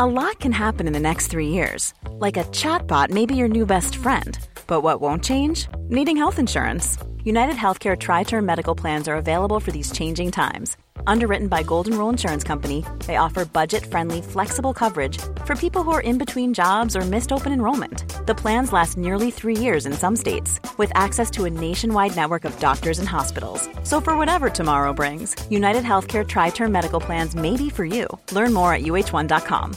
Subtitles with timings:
[0.00, 1.92] A lot can happen in the next three years.
[2.08, 4.38] Like a chatbot may be your new best friend.
[4.68, 5.66] But what won't change?
[5.88, 6.96] Needing health insurance.
[7.24, 10.76] United Healthcare Tri Term Medical Plans are available for these changing times.
[11.08, 15.90] Underwritten by Golden Rule Insurance Company, they offer budget friendly, flexible coverage for people who
[15.90, 18.04] are in between jobs or missed open enrollment.
[18.24, 22.44] The plans last nearly three years in some states, with access to a nationwide network
[22.44, 23.68] of doctors and hospitals.
[23.82, 28.06] So, for whatever tomorrow brings, United Healthcare Tri Term Medical Plans may be for you.
[28.30, 29.76] Learn more at uh1.com.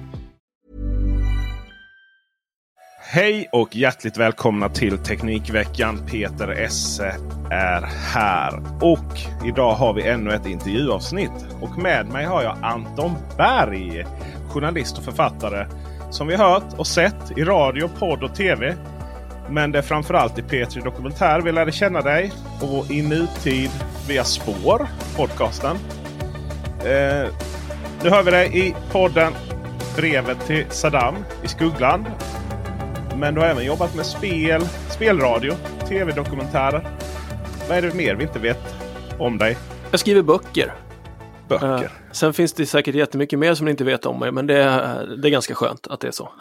[3.13, 6.05] Hej och hjärtligt välkomna till Teknikveckan.
[6.05, 7.15] Peter Esse
[7.49, 7.81] är
[8.13, 8.63] här.
[8.81, 11.45] Och idag har vi ännu ett intervjuavsnitt.
[11.61, 14.05] Och med mig har jag Anton Berg.
[14.49, 15.65] Journalist och författare.
[16.11, 18.75] Som vi hört och sett i radio, podd och tv.
[19.49, 22.31] Men det är framförallt i P3 Dokumentär vi lärde känna dig.
[22.61, 23.71] Och i nutid
[24.07, 25.77] via Spår, podcasten.
[26.79, 27.27] Eh,
[28.03, 29.33] nu hör vi dig i podden
[29.95, 32.05] Brevet till Saddam i Skuggland.
[33.15, 35.53] Men du har även jobbat med spel, spelradio,
[35.87, 36.87] tv-dokumentärer.
[37.69, 38.75] Vad är det mer vi inte vet
[39.17, 39.57] om dig?
[39.91, 40.73] Jag skriver böcker.
[41.47, 41.83] Böcker.
[41.83, 44.55] Uh, sen finns det säkert jättemycket mer som ni inte vet om mig, men det,
[45.21, 46.31] det är ganska skönt att det är så.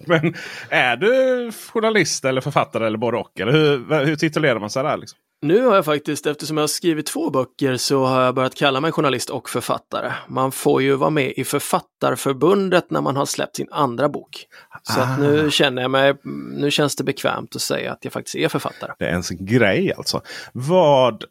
[0.06, 0.34] men
[0.68, 3.40] är du journalist eller författare eller både och?
[3.40, 4.96] Eller hur, hur titulerar man sig där?
[4.96, 5.18] Liksom?
[5.42, 8.80] Nu har jag faktiskt, eftersom jag har skrivit två böcker, så har jag börjat kalla
[8.80, 10.12] mig journalist och författare.
[10.28, 14.46] Man får ju vara med i Författarförbundet när man har släppt sin andra bok.
[14.82, 15.16] Så ah.
[15.16, 16.14] nu känner jag mig,
[16.56, 18.92] nu känns det bekvämt att säga att jag faktiskt är författare.
[18.98, 20.22] Det är en grej alltså.
[20.52, 21.24] Vad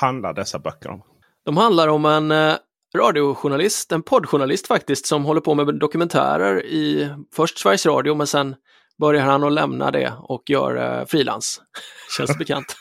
[0.00, 1.02] handlar dessa böcker om?
[1.44, 2.54] De handlar om en eh,
[2.96, 8.54] radiojournalist, en poddjournalist faktiskt, som håller på med dokumentärer i först Sveriges Radio men sen
[9.00, 11.60] börjar han att lämna det och gör eh, frilans.
[12.16, 12.76] Känns bekant.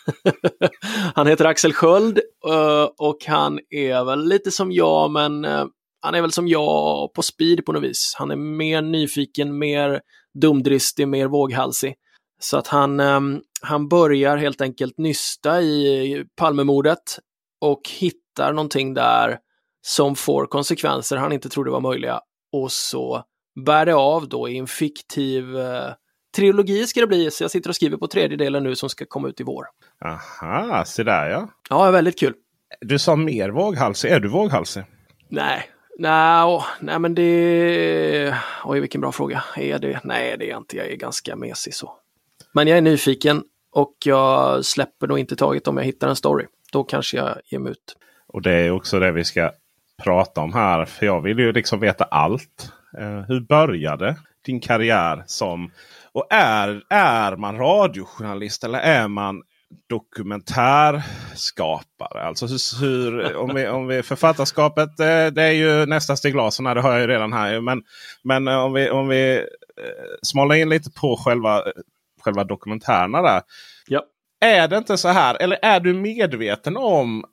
[1.15, 5.65] han heter Axel Sköld eh, och han är väl lite som jag, men eh,
[6.01, 8.15] han är väl som jag på speed på något vis.
[8.17, 10.01] Han är mer nyfiken, mer
[10.41, 11.95] dumdristig, mer våghalsig.
[12.39, 13.21] Så att han, eh,
[13.61, 17.19] han börjar helt enkelt nysta i Palmemordet
[17.61, 19.39] och hittar någonting där
[19.87, 22.19] som får konsekvenser han inte trodde var möjliga.
[22.51, 23.23] Och så
[23.65, 25.93] bär det av då i en fiktiv eh,
[26.35, 29.05] trilogi ska det bli, så jag sitter och skriver på tredje delen nu som ska
[29.05, 29.65] komma ut i vår.
[30.05, 31.49] Aha, se där ja.
[31.69, 32.33] Ja, väldigt kul.
[32.81, 34.11] Du sa mer våghalsig.
[34.11, 34.83] Är du våghalsig?
[35.29, 38.35] Nej, nej, nej men det...
[38.63, 39.43] Oj, vilken bra fråga.
[39.55, 39.99] Är det?
[40.03, 40.77] Nej, det är jag inte.
[40.77, 41.93] Jag är ganska mesig så.
[42.53, 46.45] Men jag är nyfiken och jag släpper nog inte taget om jag hittar en story.
[46.71, 47.97] Då kanske jag ger mig ut.
[48.27, 49.51] Och det är också det vi ska
[50.03, 50.85] prata om här.
[50.85, 52.71] För jag vill ju liksom veta allt.
[52.99, 54.15] Uh, hur började
[54.45, 55.71] din karriär som
[56.15, 59.41] och är, är man radiojournalist eller är man
[59.89, 62.23] dokumentärskapare?
[62.23, 62.47] Alltså
[62.79, 66.91] hur, om, vi, om vi författarskapet det, eh, är ju nästa steg Larsson, det har
[66.91, 67.61] jag ju redan här.
[67.61, 67.83] Men,
[68.23, 69.43] men eh, om vi, om vi eh,
[70.21, 71.63] smalnar in lite på själva,
[72.21, 73.41] själva dokumentärerna där.
[73.87, 74.03] Ja.
[74.41, 77.25] Är det inte så här, eller är du medveten om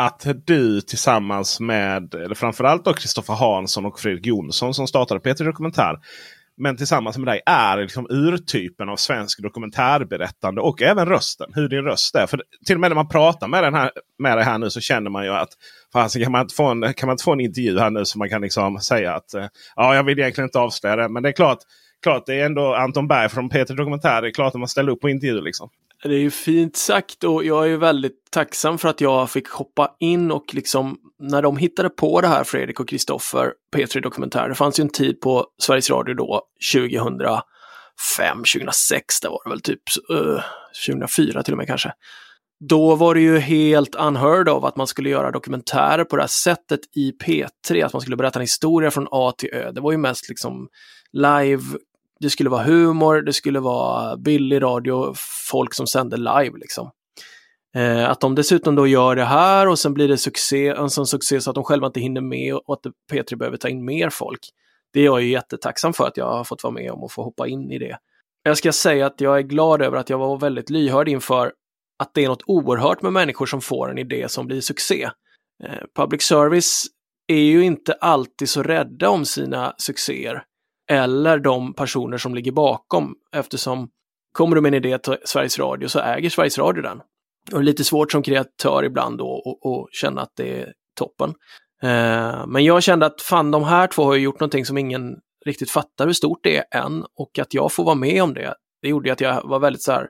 [0.00, 5.44] att du tillsammans med, eller framförallt då Kristoffer Hansson och Fredrik Jonsson som startade Peter
[5.44, 5.98] Dokumentär
[6.58, 11.50] men tillsammans med dig är liksom urtypen av svensk dokumentärberättande och även rösten.
[11.54, 12.26] Hur din röst är.
[12.26, 14.80] För till och med när man pratar med, den här, med dig här nu så
[14.80, 15.48] känner man ju att
[15.92, 18.18] fan, kan, man inte få en, kan man inte få en intervju här nu så
[18.18, 19.46] man kan liksom säga att eh,
[19.76, 21.08] ja, jag vill egentligen inte avslöja det.
[21.08, 21.58] Men det är klart,
[22.02, 24.22] klart det är ändå Anton Berg från Peter Dokumentär.
[24.22, 25.40] Det är klart att man ställer upp på intervju.
[25.40, 25.68] Liksom.
[26.02, 29.96] Det är ju fint sagt och jag är väldigt tacksam för att jag fick hoppa
[30.00, 34.54] in och liksom när de hittade på det här, Fredrik och Kristoffer, P3 Dokumentär, det
[34.54, 36.42] fanns ju en tid på Sveriges Radio då,
[36.74, 37.42] 2005,
[38.54, 40.40] 2006, det var det väl typ, eh, uh,
[40.86, 41.92] 2004 till och med kanske.
[42.68, 46.28] då var det ju helt unheard of att man skulle göra dokumentärer på det här
[46.28, 49.72] sättet i P3, att man skulle berätta en historia från A till Ö.
[49.72, 50.68] Det var ju mest liksom
[51.12, 51.62] live,
[52.20, 55.14] det skulle vara humor, det skulle vara billig radio,
[55.50, 56.90] folk som sände live liksom.
[57.76, 61.06] Eh, att de dessutom då gör det här och sen blir det succé, en sån
[61.06, 64.10] succé så att de själva inte hinner med och att P3 behöver ta in mer
[64.10, 64.40] folk.
[64.92, 67.22] Det är jag ju jättetacksam för att jag har fått vara med om och få
[67.22, 67.98] hoppa in i det.
[68.42, 71.52] Jag ska säga att jag är glad över att jag var väldigt lyhörd inför
[71.98, 75.10] att det är något oerhört med människor som får en idé som blir succé.
[75.64, 76.84] Eh, public service
[77.26, 80.44] är ju inte alltid så rädda om sina succéer
[80.88, 83.88] eller de personer som ligger bakom eftersom
[84.32, 86.98] kommer du med en idé till Sveriges Radio så äger Sveriges Radio den.
[87.52, 91.34] Och det är lite svårt som kreatör ibland då att känna att det är toppen.
[91.82, 95.16] Eh, men jag kände att fan, de här två har ju gjort någonting som ingen
[95.46, 98.54] riktigt fattar hur stort det är än och att jag får vara med om det.
[98.82, 100.08] Det gjorde att jag var väldigt så här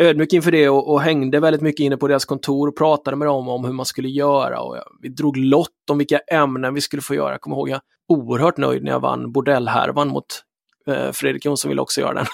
[0.00, 3.28] ödmjuk inför det och, och, hängde väldigt mycket inne på deras kontor och pratade med
[3.28, 4.60] dem om hur man skulle göra.
[4.60, 7.30] Och vi drog lott om vilka ämnen vi skulle få göra.
[7.30, 10.26] Jag kommer ihåg jag oerhört nöjd när jag vann bordellhärvan mot
[10.86, 12.26] eh, Fredrik Jonsson ville också göra den.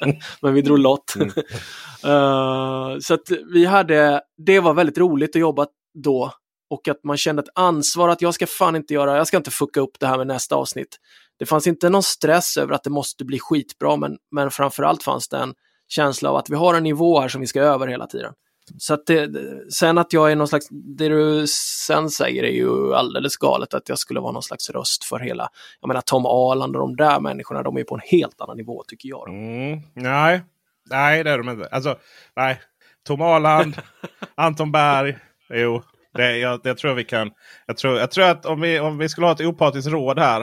[0.42, 1.14] Men vi drog lott.
[1.16, 1.28] Mm.
[1.28, 5.66] uh, så att vi hade, det var väldigt roligt att jobba
[6.04, 6.32] då
[6.70, 9.50] och att man kände ett ansvar att jag ska fan inte göra, jag ska inte
[9.50, 10.96] fucka upp det här med nästa avsnitt.
[11.38, 15.28] Det fanns inte någon stress över att det måste bli skitbra, men, men framförallt fanns
[15.28, 15.54] det en
[15.88, 18.32] känsla av att vi har en nivå här som vi ska över hela tiden.
[18.78, 19.30] Så att det,
[19.72, 21.46] sen att jag är någon slags, det du
[21.86, 25.48] sen säger är ju alldeles galet att jag skulle vara någon slags röst för hela,
[25.80, 28.84] jag menar Tom Arland och de där människorna, de är på en helt annan nivå
[28.88, 29.28] tycker jag.
[29.28, 30.42] Mm, nej,
[30.90, 31.66] nej det är de inte.
[31.66, 31.98] Alltså,
[32.36, 32.60] nej.
[33.06, 33.76] Tom Arland,
[34.34, 35.18] Anton Berg,
[35.50, 35.82] jo.
[36.14, 37.30] Det, jag, det tror vi kan.
[37.66, 40.40] Jag tror, jag tror att om vi, om vi skulle ha ett opartiskt råd här.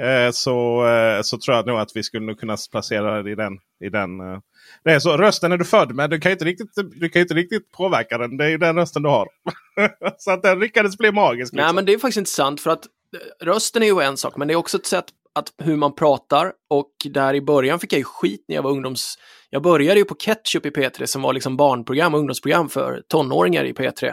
[0.00, 3.58] Eh, så, eh, så tror jag nog att vi skulle kunna placera det i den,
[3.84, 4.38] i den eh,
[4.84, 6.10] det är så, rösten är du född med.
[6.10, 8.36] Du kan inte riktigt, du kan inte riktigt påverka den.
[8.36, 9.28] Det är ju den rösten du har.
[10.18, 11.52] så att den lyckades bli magisk.
[11.52, 11.64] Liksom.
[11.64, 14.48] Nej, men det är faktiskt intressant för att eh, rösten är ju en sak, men
[14.48, 15.04] det är också ett sätt
[15.34, 18.70] att hur man pratar och där i början fick jag ju skit när jag var
[18.70, 19.14] ungdoms...
[19.50, 23.72] Jag började ju på Ketchup i P3 som var liksom barnprogram, ungdomsprogram för tonåringar i
[23.72, 24.12] P3.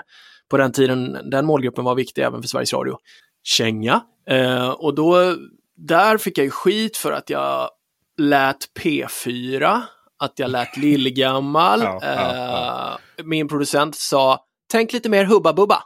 [0.49, 2.97] På den tiden, den målgruppen var viktig även för Sveriges Radio.
[3.43, 4.01] Känga.
[4.29, 5.35] Eh, och då,
[5.75, 7.69] där fick jag ju skit för att jag
[8.17, 9.81] lät P4
[10.19, 11.81] att jag lät lillgammal.
[11.81, 12.99] ja, ja, ja.
[13.17, 14.39] Eh, min producent sa,
[14.71, 15.83] tänk lite mer Hubba Bubba.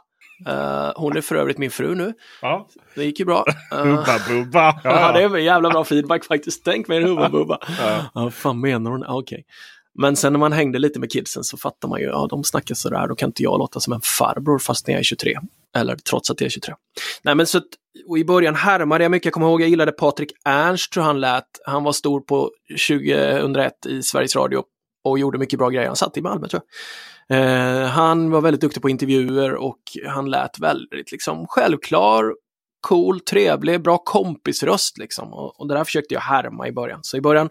[0.48, 2.12] Uh, hon är för övrigt min fru nu.
[2.42, 2.68] Ja.
[2.94, 3.44] Det gick ju bra.
[3.72, 4.80] Uh, hubba Bubba.
[4.84, 6.64] Ja, det är jävla bra feedback faktiskt.
[6.64, 7.58] Tänk mer Hubba Bubba.
[7.80, 8.04] ja.
[8.14, 9.04] Vad fan menar hon?
[9.04, 9.14] Okej.
[9.16, 9.44] Okay.
[9.98, 12.74] Men sen när man hängde lite med kidsen så fattar man ju, ja de snackar
[12.74, 15.38] sådär, då kan inte jag låta som en farbror fast när jag är 23.
[15.76, 16.74] Eller trots att jag är 23.
[17.22, 17.64] Nej men så att,
[18.08, 21.20] och i början härmade jag mycket, jag kommer ihåg jag gillade Patrik Ernst, tror han
[21.20, 22.50] lät, han var stor på
[22.88, 24.62] 2001 i Sveriges Radio
[25.04, 26.72] och gjorde mycket bra grejer, han satt i Malmö tror jag.
[27.32, 29.78] Eh, han var väldigt duktig på intervjuer och
[30.08, 32.34] han lät väldigt liksom självklar,
[32.80, 35.32] cool, trevlig, bra kompisröst liksom.
[35.32, 37.00] Och, och det där försökte jag härma i början.
[37.02, 37.50] Så i början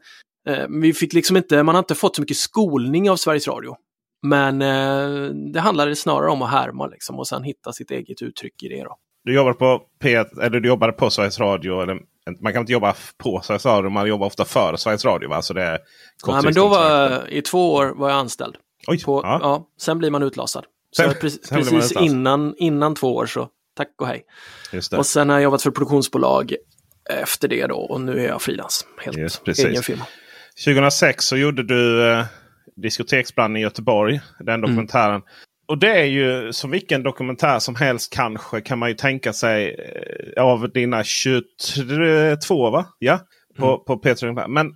[0.81, 3.75] vi fick liksom inte, man har inte fått så mycket skolning av Sveriges Radio.
[4.21, 8.63] Men eh, det handlade snarare om att härma liksom, och sen hitta sitt eget uttryck
[8.63, 8.83] i det.
[8.83, 8.97] Då.
[9.23, 11.81] Du jobbar på P eller du jobbade på Sveriges Radio.
[11.81, 11.99] Eller,
[12.41, 15.29] man kan inte jobba på Sveriges Radio, man jobbar ofta för Sveriges Radio.
[15.29, 15.41] Va?
[15.41, 15.79] Så det är
[16.27, 18.55] ja, men då var, I två år var jag anställd.
[18.87, 19.39] Oj, på, ja.
[19.41, 19.67] ja.
[19.81, 20.65] sen blir man utlasad.
[20.91, 24.23] Så sen, precis, sen precis innan, innan två år så tack och hej.
[24.97, 26.55] Och sen har jag jobbat för produktionsbolag
[27.09, 28.85] efter det då och nu är jag frilans.
[28.97, 30.05] Helt Just, egen firma.
[30.65, 32.25] 2006 så gjorde du eh,
[32.75, 34.19] Diskoteksbranden i Göteborg.
[34.39, 34.61] Den mm.
[34.61, 35.15] dokumentären.
[35.15, 35.27] Mm.
[35.67, 39.75] Och det är ju som vilken dokumentär som helst kanske kan man ju tänka sig
[40.35, 42.85] eh, av dina 22 va?
[42.99, 43.19] Ja,
[43.57, 43.79] på, mm.
[43.87, 44.67] på P3 Men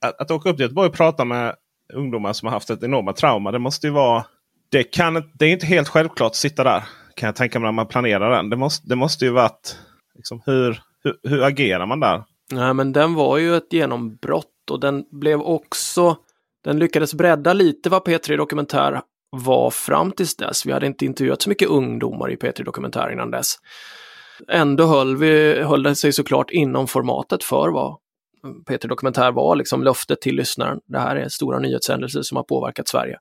[0.00, 1.54] att, att åka upp till Göteborg och prata med
[1.94, 3.52] ungdomar som har haft ett enormt trauma.
[3.52, 4.24] Det måste ju vara...
[4.70, 6.84] Det, kan, det är inte helt självklart att sitta där.
[7.16, 8.50] Kan jag tänka mig när man planerar den.
[8.50, 9.78] Det måste, det måste ju varit...
[10.16, 12.22] Liksom, hur, hur, hur agerar man där?
[12.52, 16.16] Nej men den var ju ett genombrott och den blev också,
[16.64, 20.66] den lyckades bredda lite vad P3 Dokumentär var fram tills dess.
[20.66, 23.54] Vi hade inte intervjuat så mycket ungdomar i P3 Dokumentär innan dess.
[24.48, 27.96] Ändå höll, vi, höll det sig såklart inom formatet för vad
[28.68, 30.80] P3 Dokumentär var, liksom löftet till lyssnaren.
[30.86, 33.18] Det här är stora nyhetshändelser som har påverkat Sverige.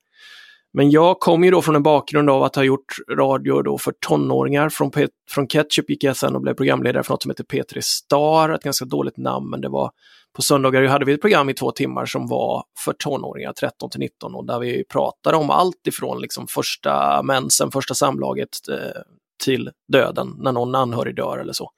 [0.73, 3.93] Men jag kom ju då från en bakgrund av att ha gjort radio då för
[4.07, 4.69] tonåringar.
[4.69, 7.77] Från, P från Ketchup gick jag sen och blev programledare för något som heter P3
[7.81, 9.91] Star, ett ganska dåligt namn, men det var
[10.35, 13.99] på söndagar hade vi ett program i två timmar som var för tonåringar, 13 till
[13.99, 19.01] 19, och där vi pratade om allt ifrån liksom första mensen, första samlaget eh,
[19.43, 21.71] till döden, när någon anhörig dör eller så.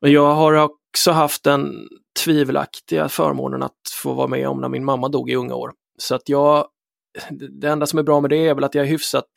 [0.00, 1.88] Men jag har också haft den
[2.24, 5.72] tvivelaktiga förmånen att få vara med om när min mamma dog i unga år.
[5.98, 6.66] Så att jag
[7.60, 9.28] det enda som är bra med det är väl att jag är hyfsat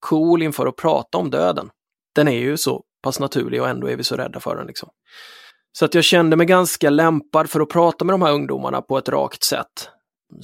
[0.00, 1.70] cool inför att prata om döden.
[2.14, 4.66] Den är ju så pass naturlig och ändå är vi så rädda för den.
[4.66, 4.88] Liksom.
[5.78, 8.98] Så att jag kände mig ganska lämpad för att prata med de här ungdomarna på
[8.98, 9.88] ett rakt sätt.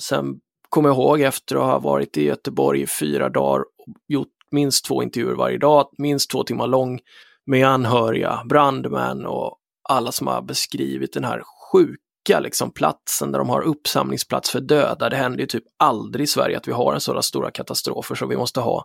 [0.01, 0.35] Sen
[0.69, 4.85] kommer jag ihåg efter att ha varit i Göteborg i fyra dagar och gjort minst
[4.85, 7.01] två intervjuer varje dag, minst två timmar lång
[7.47, 9.57] med anhöriga, brandmän och
[9.89, 15.09] alla som har beskrivit den här sjuka liksom, platsen där de har uppsamlingsplats för döda.
[15.09, 18.27] Det händer ju typ aldrig i Sverige att vi har en sådana stora katastrofer så
[18.27, 18.85] vi måste ha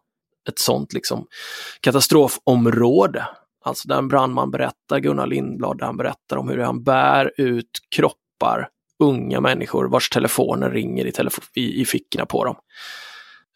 [0.49, 1.27] ett sånt liksom,
[1.81, 3.27] katastrofområde.
[3.65, 7.69] Alltså där en brandman berättar, Gunnar Lindblad, där han berättar om hur han bär ut
[7.95, 8.69] kroppar,
[8.99, 12.55] unga människor vars telefoner ringer i, telefo i, i fickorna på dem.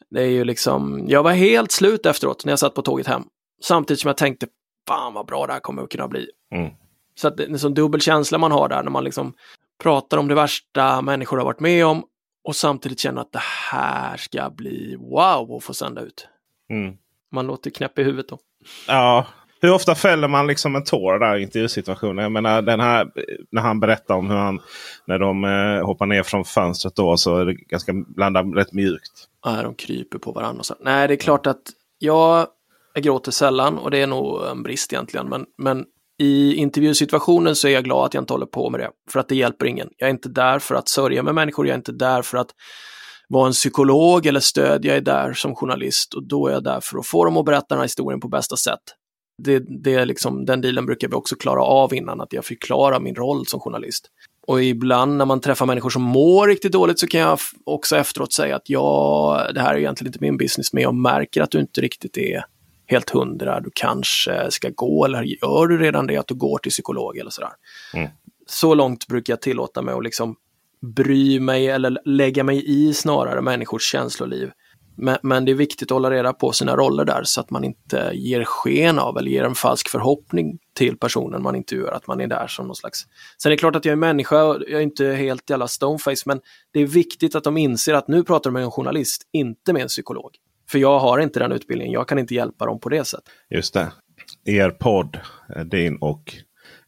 [0.09, 3.23] Det är ju liksom, jag var helt slut efteråt när jag satt på tåget hem.
[3.63, 4.47] Samtidigt som jag tänkte,
[4.87, 6.29] fan vad bra det här kommer att kunna bli.
[6.55, 6.71] Mm.
[7.15, 9.33] Så att det är en sån dubbel känsla man har där när man liksom
[9.83, 12.03] pratar om det värsta människor har varit med om
[12.43, 16.27] och samtidigt känner att det här ska bli wow att få sända ut.
[16.69, 16.93] Mm.
[17.31, 18.39] Man låter knäpp i huvudet då.
[18.87, 19.27] Ja,
[19.61, 22.23] hur ofta fäller man liksom en tår där i intervjusituationen?
[22.23, 23.07] Jag menar den här
[23.51, 24.59] när han berättar om hur han
[25.05, 29.11] när de eh, hoppar ner från fönstret då så är det ganska blandat rätt mjukt.
[29.45, 30.59] Ja, de kryper på varandra.
[30.59, 30.75] Och så.
[30.79, 31.61] Nej, det är klart att
[31.99, 32.47] jag,
[32.93, 35.29] jag gråter sällan och det är nog en brist egentligen.
[35.29, 35.85] Men, men
[36.19, 38.89] i intervjusituationen så är jag glad att jag inte håller på med det.
[39.11, 39.89] För att det hjälper ingen.
[39.97, 41.67] Jag är inte där för att sörja med människor.
[41.67, 42.49] Jag är inte där för att
[43.29, 44.85] vara en psykolog eller stöd.
[44.85, 47.45] Jag är där som journalist och då är jag där för att få dem att
[47.45, 48.79] berätta den här historien på bästa sätt
[49.43, 53.15] det, det liksom, den dealen brukar vi också klara av innan, att jag förklarar min
[53.15, 54.09] roll som journalist.
[54.47, 58.33] Och ibland när man träffar människor som mår riktigt dåligt så kan jag också efteråt
[58.33, 61.59] säga att ja, det här är egentligen inte min business, men jag märker att du
[61.59, 62.45] inte riktigt är
[62.87, 63.59] helt hundra.
[63.59, 67.29] Du kanske ska gå eller gör du redan det att du går till psykolog eller
[67.29, 67.51] sådär.
[67.93, 68.09] Mm.
[68.47, 70.35] Så långt brukar jag tillåta mig att liksom
[70.95, 74.51] bry mig eller lägga mig i snarare människors känsloliv
[74.99, 77.63] men, men, det är viktigt att hålla reda på sina roller där så att man
[77.63, 82.21] inte ger sken av eller ger en falsk förhoppning till personen man intervjuar att man
[82.21, 83.05] är där som någon slags...
[83.41, 86.39] Sen är det klart att jag är människa, jag är inte helt jävla stoneface, men
[86.73, 89.81] det är viktigt att de inser att nu pratar de med en journalist, inte med
[89.81, 90.31] en psykolog.
[90.69, 93.29] För jag har inte den utbildningen, jag kan inte hjälpa dem på det sättet.
[93.49, 93.91] Just det.
[94.45, 95.19] Er podd,
[95.55, 96.35] eh, din och...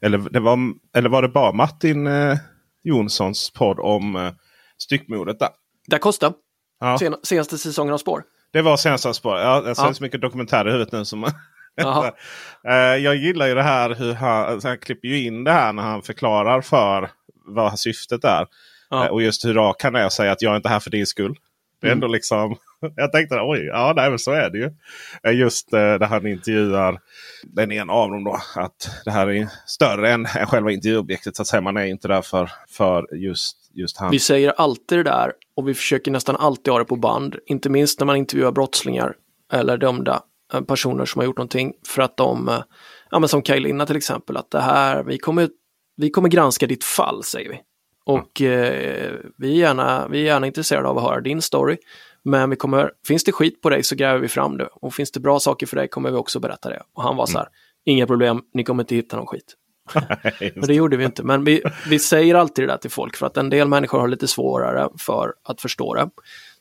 [0.00, 0.58] Eller, det var,
[0.96, 2.36] eller var det bara Martin eh,
[2.82, 4.32] Jonssons podd om eh,
[4.78, 5.48] styckmordet där?
[5.86, 6.34] Det kostade.
[6.82, 6.98] Ja.
[6.98, 8.22] Sen, senaste säsongen av Spår.
[8.52, 9.38] Det var senaste Spår.
[9.38, 9.94] Ja, jag ser ja.
[9.94, 11.04] så mycket dokumentärer i huvudet nu.
[11.04, 11.24] Som
[12.68, 15.72] eh, jag gillar ju det här hur han, alltså han klipper ju in det här
[15.72, 17.10] när han förklarar för
[17.46, 18.46] vad syftet är.
[18.90, 19.04] Ja.
[19.04, 20.90] Eh, och just hur rak han är och säga att jag är inte här för
[20.90, 21.34] din skull.
[21.80, 21.96] Det är mm.
[21.96, 22.56] ändå liksom
[22.96, 24.70] jag tänkte oj, ja nej, men så är det ju.
[25.22, 26.98] Eh, just där han intervjuar
[27.42, 28.38] den ena av dem då.
[28.56, 31.36] Att det här är större än, än själva intervjuobjektet.
[31.36, 31.60] Så att säga.
[31.60, 34.10] Man är inte där för, för just, just han.
[34.10, 37.36] Vi säger alltid det där och vi försöker nästan alltid ha det på band.
[37.46, 39.14] Inte minst när man intervjuar brottslingar
[39.52, 40.22] eller dömda
[40.54, 41.72] eh, personer som har gjort någonting.
[41.86, 42.62] För att de, eh,
[43.10, 45.48] ja men som Kaj Linna till exempel, att det här, vi kommer,
[45.96, 47.60] vi kommer granska ditt fall säger vi.
[48.04, 48.62] Och mm.
[48.62, 51.76] eh, vi, är gärna, vi är gärna intresserade av att höra din story.
[52.24, 54.68] Men vi kommer, finns det skit på dig så gräver vi fram det.
[54.72, 56.82] Och finns det bra saker för dig kommer vi också berätta det.
[56.92, 57.52] Och han var så här, mm.
[57.84, 59.56] inga problem, ni kommer inte hitta någon skit.
[60.54, 61.22] Men det gjorde vi inte.
[61.22, 64.08] Men vi, vi säger alltid det där till folk för att en del människor har
[64.08, 66.10] lite svårare för att förstå det.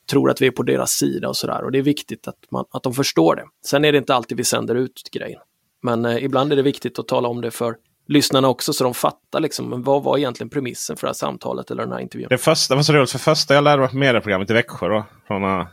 [0.10, 1.64] Tror att vi är på deras sida och sådär.
[1.64, 3.44] Och det är viktigt att, man, att de förstår det.
[3.66, 5.40] Sen är det inte alltid vi sänder ut grejen.
[5.84, 7.76] Men eh, ibland är det viktigt att tala om det för
[8.12, 11.84] lyssnarna också så de fattar liksom, vad var egentligen premissen för det här samtalet eller
[11.84, 12.28] den här intervjun.
[12.30, 15.06] Det första var så roligt, för första jag lärde mig på medieprogrammet i Växjö då,
[15.28, 15.66] från en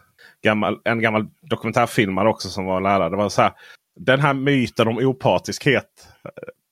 [0.45, 3.11] gammal, en gammal dokumentärfilmare också som var lärare.
[3.11, 3.53] Det var så här,
[4.01, 6.09] den här myten om opartiskhet.
[6.25, 6.31] Eh,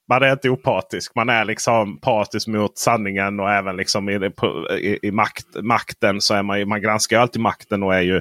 [0.08, 1.14] man är inte opartisk.
[1.14, 4.30] Man är liksom partisk mot sanningen och även liksom i,
[4.78, 8.16] i, i makt, makten så är man, man granskar alltid makten och är ju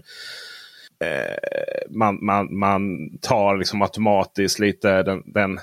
[1.03, 2.81] eh, man, man, man
[3.21, 5.59] tar liksom automatiskt lite den, den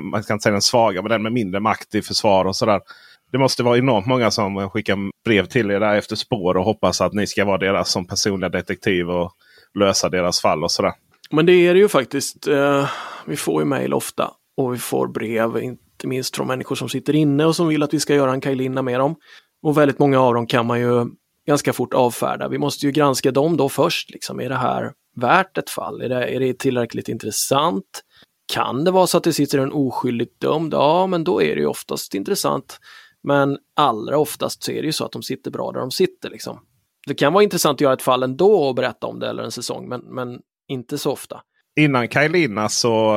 [0.00, 2.80] man ska inte säga den svaga, men den med mindre makt i försvar och sådär.
[3.32, 7.00] Det måste vara enormt många som skickar brev till er där efter spår och hoppas
[7.00, 9.32] att ni ska vara deras som personliga detektiv och
[9.78, 10.92] lösa deras fall och sådär.
[11.30, 12.46] Men det är det ju faktiskt.
[12.46, 12.88] Eh,
[13.26, 17.14] vi får ju mejl ofta och vi får brev, inte minst från människor som sitter
[17.14, 19.16] inne och som vill att vi ska göra en Kajlinna med dem.
[19.62, 21.06] Och väldigt många av dem kan man ju
[21.46, 22.48] ganska fort avfärda.
[22.48, 24.10] Vi måste ju granska dem då först.
[24.10, 24.40] Liksom.
[24.40, 26.02] Är det här värt ett fall?
[26.02, 28.02] Är det, är det tillräckligt intressant?
[28.50, 30.74] Kan det vara så att det sitter en oskyldigt dömd?
[30.74, 32.80] Ja, men då är det ju oftast intressant.
[33.22, 36.30] Men allra oftast så är det ju så att de sitter bra där de sitter.
[36.30, 36.60] Liksom.
[37.06, 39.50] Det kan vara intressant att göra ett fall ändå och berätta om det eller en
[39.50, 41.40] säsong, men, men inte så ofta.
[41.76, 43.16] Innan Kajlina så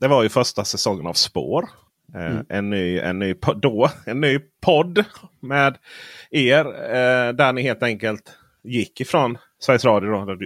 [0.00, 1.68] det var ju första säsongen av Spår.
[2.14, 2.46] Eh, mm.
[2.48, 5.04] En, ny, en, ny, då, en ny podd
[5.40, 5.76] med
[6.30, 6.66] er.
[6.66, 8.32] Eh, där ni helt enkelt
[8.64, 10.36] gick ifrån Sveriges Radio då,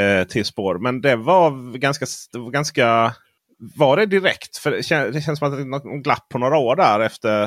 [0.00, 0.78] eh, till spår.
[0.78, 3.14] Men det var ganska, det var ganska...
[3.76, 4.56] Var det direkt?
[4.56, 7.42] För det, det känns som att det är något glapp på några år där efter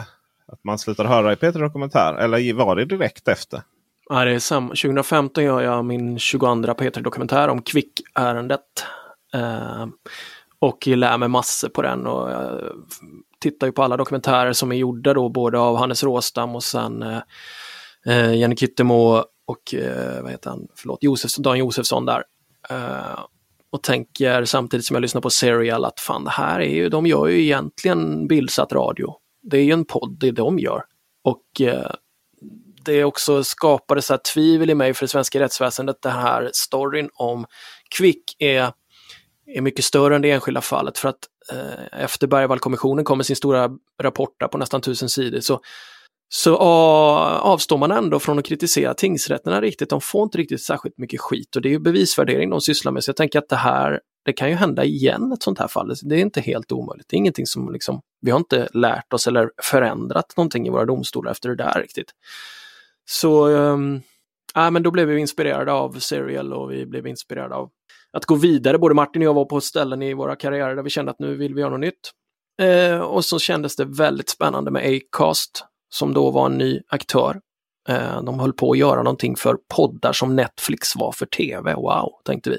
[0.47, 2.13] att man slutade höra i Peter Dokumentär.
[2.13, 3.61] Eller var det direkt efter?
[4.09, 4.67] Ja, det är samma.
[4.67, 8.61] 2015 gör jag min 22 Peter Dokumentär om Kvick-ärendet.
[9.33, 9.85] Eh,
[10.59, 12.07] och lär mig massor på den.
[12.07, 12.61] och jag
[13.39, 17.03] tittar ju på alla dokumentärer som är gjorda då, både av Hannes Råstam och sen
[17.03, 17.21] eh,
[18.07, 19.23] eh Jenny Kittemo.
[19.45, 22.23] och eh, vad heter han, förlåt, Josef, Dan Josefsson där.
[22.69, 23.19] Eh,
[23.71, 27.05] och tänker samtidigt som jag lyssnar på Serial att fan det här är ju, de
[27.05, 29.13] gör ju egentligen bildsatt radio.
[29.41, 30.83] Det är ju en podd, det de gör.
[31.23, 31.91] Och eh,
[32.85, 37.09] det också skapade så här tvivel i mig för det svenska rättsväsendet, det här storyn
[37.13, 37.45] om
[37.97, 38.71] Quick är,
[39.45, 41.19] är mycket större än det enskilda fallet för att
[41.51, 43.69] eh, efter Bergvallkommissionen kommer sin stora
[44.01, 45.61] rapport på nästan tusen sidor så
[46.29, 49.89] så avstår man ändå från att kritisera tingsrätterna riktigt.
[49.89, 53.03] De får inte riktigt särskilt mycket skit och det är ju bevisvärdering de sysslar med.
[53.03, 55.93] Så jag tänker att det här, det kan ju hända igen ett sånt här fall.
[56.03, 57.07] Det är inte helt omöjligt.
[57.09, 60.85] Det är ingenting som liksom, vi har inte lärt oss eller förändrat någonting i våra
[60.85, 62.11] domstolar efter det där riktigt.
[63.09, 64.01] Så um,
[64.53, 67.69] ja, men då blev vi inspirerade av Serial och vi blev inspirerade av
[68.13, 68.77] att gå vidare.
[68.77, 71.35] Både Martin och jag var på ställen i våra karriärer där vi kände att nu
[71.35, 72.11] vill vi göra något nytt.
[72.61, 77.41] Eh, och så kändes det väldigt spännande med Acast som då var en ny aktör.
[77.89, 81.73] Eh, de höll på att göra någonting för poddar som Netflix var för tv.
[81.73, 82.57] Wow, tänkte vi.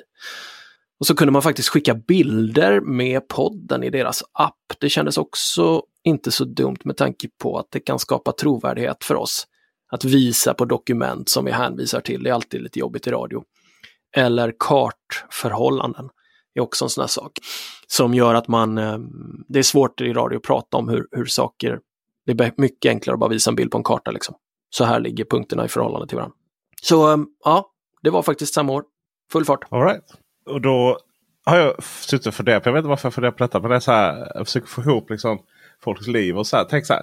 [1.00, 4.54] Och så kunde man faktiskt skicka bilder med podden i deras app.
[4.80, 9.14] Det kändes också inte så dumt med tanke på att det kan skapa trovärdighet för
[9.14, 9.47] oss.
[9.90, 13.42] Att visa på dokument som vi hänvisar till, det är alltid lite jobbigt i radio.
[14.16, 16.08] Eller kartförhållanden
[16.54, 17.32] är också en sån här sak.
[17.87, 18.99] Som gör att man, eh,
[19.49, 21.80] det är svårt i radio att prata om hur, hur saker
[22.35, 24.11] det är mycket enklare att bara visa en bild på en karta.
[24.11, 24.35] Liksom.
[24.70, 26.37] Så här ligger punkterna i förhållande till varandra.
[26.82, 27.70] Så ehm, ja,
[28.02, 28.85] det var faktiskt samma år.
[29.32, 29.64] Full fart.
[29.70, 30.04] All right.
[30.47, 30.99] Och då
[31.44, 33.61] har jag suttit och funderat på, Jag vet inte varför jag funderar på detta.
[33.61, 35.38] Men det är så här, jag försöker få ihop liksom
[35.85, 36.66] folks liv och så här.
[36.70, 37.02] Tänk så här.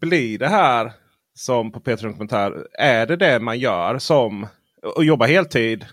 [0.00, 0.92] Blir det här
[1.34, 2.66] som på Peter Dokumentär.
[2.78, 4.46] Är det det man gör som
[4.96, 5.84] och jobba heltid?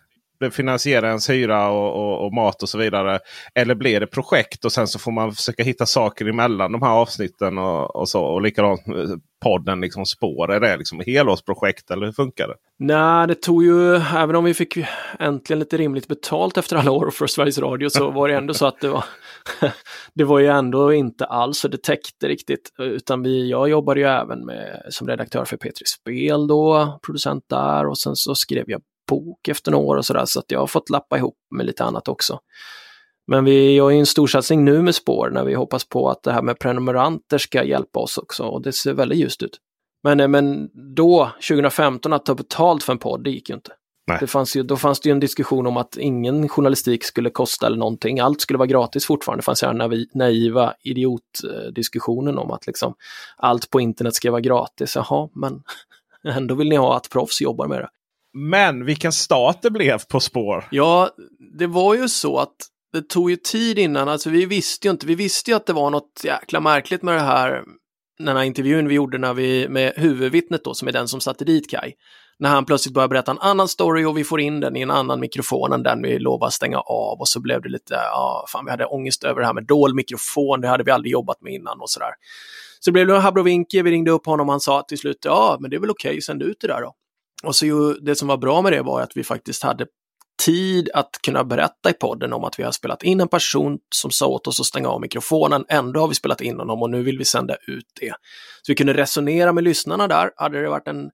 [0.49, 3.19] Finansiera ens hyra och, och, och, mat och så vidare?
[3.55, 6.91] Eller blir det projekt och sen så får man försöka hitta saker emellan de här
[6.91, 8.23] avsnitten och, och så.
[8.23, 8.93] Och likadant eh,
[9.41, 10.51] podden liksom spår.
[10.51, 12.55] Är det liksom helårsprojekt eller hur funkar det?
[12.79, 14.77] Nej, det tog ju, även om vi fick
[15.19, 18.65] äntligen lite rimligt betalt efter alla år för Sveriges Radio så var det ändå så
[18.65, 19.05] att det var
[20.13, 22.69] det var ju ändå inte alls så det täckte riktigt.
[22.79, 27.87] Utan vi, jag jobbade ju även med, som redaktör för Petri Spel då, producent där
[27.87, 30.67] och sen så skrev jag bok efter några år och sådär så att jag har
[30.67, 32.39] fått lappa ihop med lite annat också.
[33.27, 36.31] Men vi gör ju en storsatsning nu med spår när vi hoppas på att det
[36.31, 39.57] här med prenumeranter ska hjälpa oss också och det ser väldigt ljust ut.
[40.03, 43.71] Men, eh, men då, 2015, att ta betalt för en podd, det gick ju inte.
[44.19, 47.67] Det fanns ju, då fanns det ju en diskussion om att ingen journalistik skulle kosta
[47.67, 48.19] eller någonting.
[48.19, 49.41] Allt skulle vara gratis fortfarande.
[49.41, 52.93] Det fanns ju den naiva idiotdiskussionen om att liksom
[53.37, 54.95] allt på internet ska vara gratis.
[54.95, 55.63] Jaha, men
[56.35, 57.89] ändå vill ni ha att proffs jobbar med det.
[58.33, 60.67] Men vilken start det blev på spår.
[60.71, 61.09] Ja,
[61.59, 62.55] det var ju så att
[62.93, 65.73] det tog ju tid innan, alltså vi visste ju inte, vi visste ju att det
[65.73, 67.63] var något jäkla märkligt med det här,
[68.17, 71.45] den här intervjun vi gjorde när vi, med huvudvittnet då, som är den som satte
[71.45, 71.93] dit Kai.
[72.39, 74.91] När han plötsligt börjar berätta en annan story och vi får in den i en
[74.91, 78.65] annan mikrofon än den vi lovade stänga av och så blev det lite, ja, fan
[78.65, 81.53] vi hade ångest över det här med dold mikrofon, det hade vi aldrig jobbat med
[81.53, 82.11] innan och sådär.
[82.79, 85.57] Så det blev det habrovinke, vi ringde upp honom och han sa till slut, ja
[85.59, 86.95] men det är väl okej, okay, sänd ut det där då.
[87.43, 89.85] Och så ju, det som var bra med det var att vi faktiskt hade
[90.45, 94.11] tid att kunna berätta i podden om att vi har spelat in en person som
[94.11, 95.65] sa åt oss att stänga av mikrofonen.
[95.69, 98.13] Ändå har vi spelat in honom och nu vill vi sända ut det.
[98.61, 100.31] Så vi kunde resonera med lyssnarna där.
[100.35, 101.09] Hade det varit en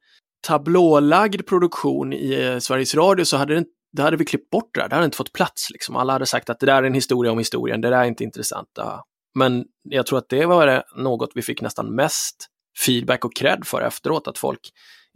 [0.47, 4.81] tablålagd produktion i eh, Sveriges Radio så hade det, det hade vi klippt bort det
[4.81, 4.89] där.
[4.89, 5.69] Det hade inte fått plats.
[5.69, 5.95] Liksom.
[5.95, 8.23] Alla hade sagt att det där är en historia om historien, det där är inte
[8.23, 8.67] intressant.
[9.35, 12.35] Men jag tror att det var något vi fick nästan mest
[12.85, 14.59] feedback och cred för efteråt, att folk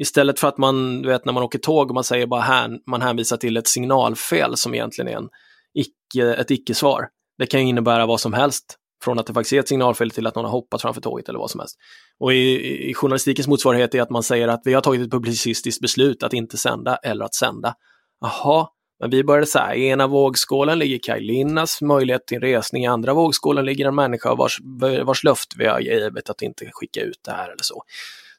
[0.01, 2.79] Istället för att man, du vet när man åker tåg och man säger bara här,
[2.87, 5.29] man hänvisar till ett signalfel som egentligen är en
[5.73, 7.07] icke, ett icke-svar.
[7.37, 8.77] Det kan ju innebära vad som helst.
[9.03, 11.39] Från att det faktiskt är ett signalfel till att någon har hoppat framför tåget eller
[11.39, 11.77] vad som helst.
[12.19, 15.81] Och i, i journalistikens motsvarighet är att man säger att vi har tagit ett publicistiskt
[15.81, 17.75] beslut att inte sända eller att sända.
[18.21, 18.67] Jaha,
[18.99, 22.87] men vi började så här, i ena vågskålen ligger Kaj Linnas möjlighet till resning, i
[22.87, 24.59] andra vågskålen ligger en människa vars,
[25.03, 27.83] vars löfte vi har givit att inte skicka ut det här eller så.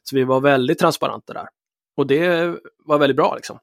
[0.03, 1.47] Så vi var väldigt transparenta där.
[1.97, 3.59] Och det var väldigt bra liksom.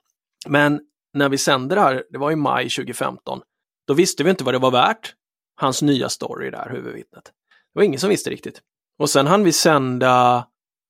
[0.49, 0.81] Men
[1.15, 3.43] när vi sände det här, det var i maj 2015,
[3.87, 5.15] då visste vi inte vad det var värt,
[5.57, 7.25] hans nya story där, huvudvittnet.
[7.25, 8.61] Det var ingen som visste riktigt.
[8.99, 10.47] Och sen hann vi sända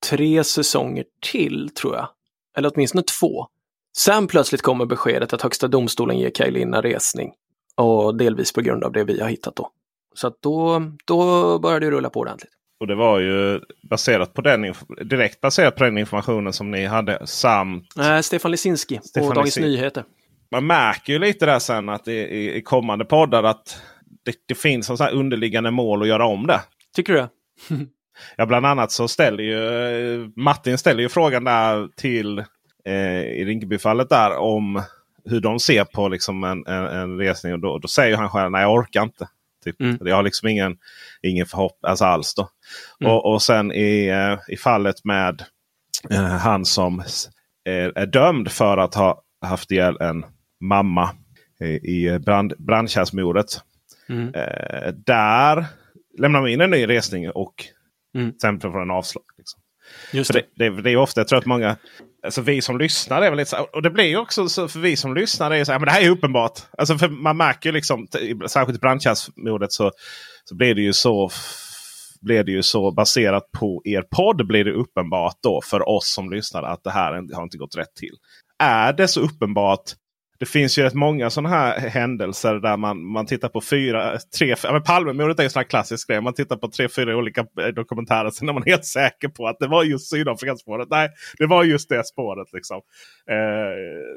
[0.09, 2.09] tre säsonger till, tror jag.
[2.57, 3.47] Eller åtminstone två.
[3.97, 7.33] Sen plötsligt kommer beskedet att Högsta domstolen ger Kaj Linna resning.
[7.77, 9.71] Och delvis på grund av det vi har hittat då.
[10.15, 12.53] Så att då, då började det rulla på ordentligt.
[12.81, 17.27] Och det var ju baserat på den, direkt baserat på den informationen som ni hade
[17.27, 19.57] samt äh, Stefan Lisinski på Dagens.
[19.57, 20.05] Nyheter.
[20.51, 22.13] Man märker ju lite där sen att i,
[22.57, 23.83] i, kommande poddar att
[24.25, 26.61] det, det finns en sån underliggande mål att göra om det.
[26.97, 27.29] Tycker du det?
[28.37, 32.39] ja, bland annat så ställer ju Martin ställer ju frågan där till
[32.85, 34.83] eh, i Rinkebyfallet där om
[35.25, 37.53] hur de ser på liksom en, en, en resning.
[37.53, 39.29] Och då, då säger han själv nej jag orkar inte.
[39.65, 39.81] Typ.
[39.81, 39.99] Mm.
[40.01, 40.77] Jag har liksom ingen,
[41.23, 42.35] ingen förhoppning alltså alls.
[42.35, 42.49] Då.
[43.01, 43.13] Mm.
[43.13, 45.43] Och, och sen i, eh, i fallet med
[46.11, 47.03] eh, han som
[47.65, 50.25] är, är, dömd för att ha haft ihjäl en
[50.61, 51.11] mamma
[51.83, 53.47] i brand, brandkärrsmordet.
[54.09, 54.35] Mm.
[54.35, 55.67] Eh, där
[56.19, 57.55] lämnar man in en ny resning och
[58.15, 58.33] mm.
[58.43, 59.25] sen får den avslag.
[59.39, 59.61] Liksom.
[60.13, 60.43] Just det.
[60.55, 61.77] Det, det, det, är ofta, jag tror att många,
[62.25, 64.97] alltså vi som lyssnar är väl lite så, och det blir också så för vi
[64.97, 66.61] som lyssnar, är så här, men det här är uppenbart.
[66.79, 68.07] Alltså för man märker ju liksom,
[68.47, 69.93] särskilt i brandtjänstmordet så,
[70.45, 71.31] så blir det ju så
[72.21, 76.31] blir det ju så baserat på er podd blir det uppenbart då för oss som
[76.31, 78.15] lyssnar att det här har inte gått rätt till.
[78.59, 79.83] Är det så uppenbart
[80.41, 84.55] det finns ju rätt många sådana här händelser där man, man tittar på fyra, tre,
[84.63, 86.21] ja, Palmemordet är en sån här klassisk grej.
[86.21, 88.31] Man tittar på tre, fyra olika eh, dokumentärer.
[88.31, 90.89] Sen är man helt säker på att det var just Sydafrikaspåret.
[90.91, 92.53] Nej, det var just det spåret.
[92.53, 92.77] Liksom.
[93.31, 93.37] Eh,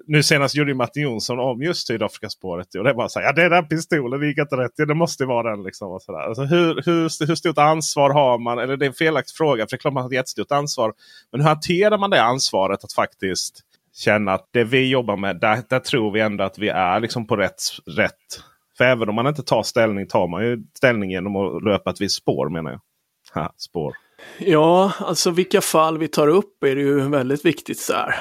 [0.07, 2.75] nu senast gjorde Martin Jonsson om just Sydafrikaspåret.
[2.75, 4.71] Och det var så här, ja det är den pistolen, det gick inte rätt.
[4.75, 5.63] Ja, det måste vara den.
[5.63, 6.19] Liksom, och så där.
[6.19, 8.59] Alltså, hur, hur, hur stort ansvar har man?
[8.59, 10.93] Eller det är en felaktig fråga, för det är klart man har ett jättestort ansvar.
[11.31, 15.63] Men hur hanterar man det ansvaret att faktiskt känna att det vi jobbar med, där,
[15.69, 18.43] där tror vi ändå att vi är liksom på rätt, rätt.
[18.77, 22.01] För även om man inte tar ställning tar man ju ställning genom att löpa ett
[22.01, 22.79] visst spår menar jag.
[23.33, 23.93] Ha, spår.
[24.39, 28.15] Ja, alltså vilka fall vi tar upp är det ju väldigt viktigt så här.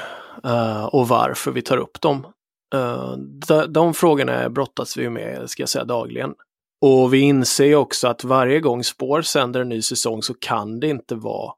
[0.47, 2.27] Uh, och varför vi tar upp dem.
[2.75, 3.13] Uh,
[3.49, 6.35] de, de frågorna brottas vi med, ska jag säga, dagligen.
[6.81, 10.89] Och vi inser också att varje gång Spår sänder en ny säsong så kan det
[10.89, 11.53] inte vara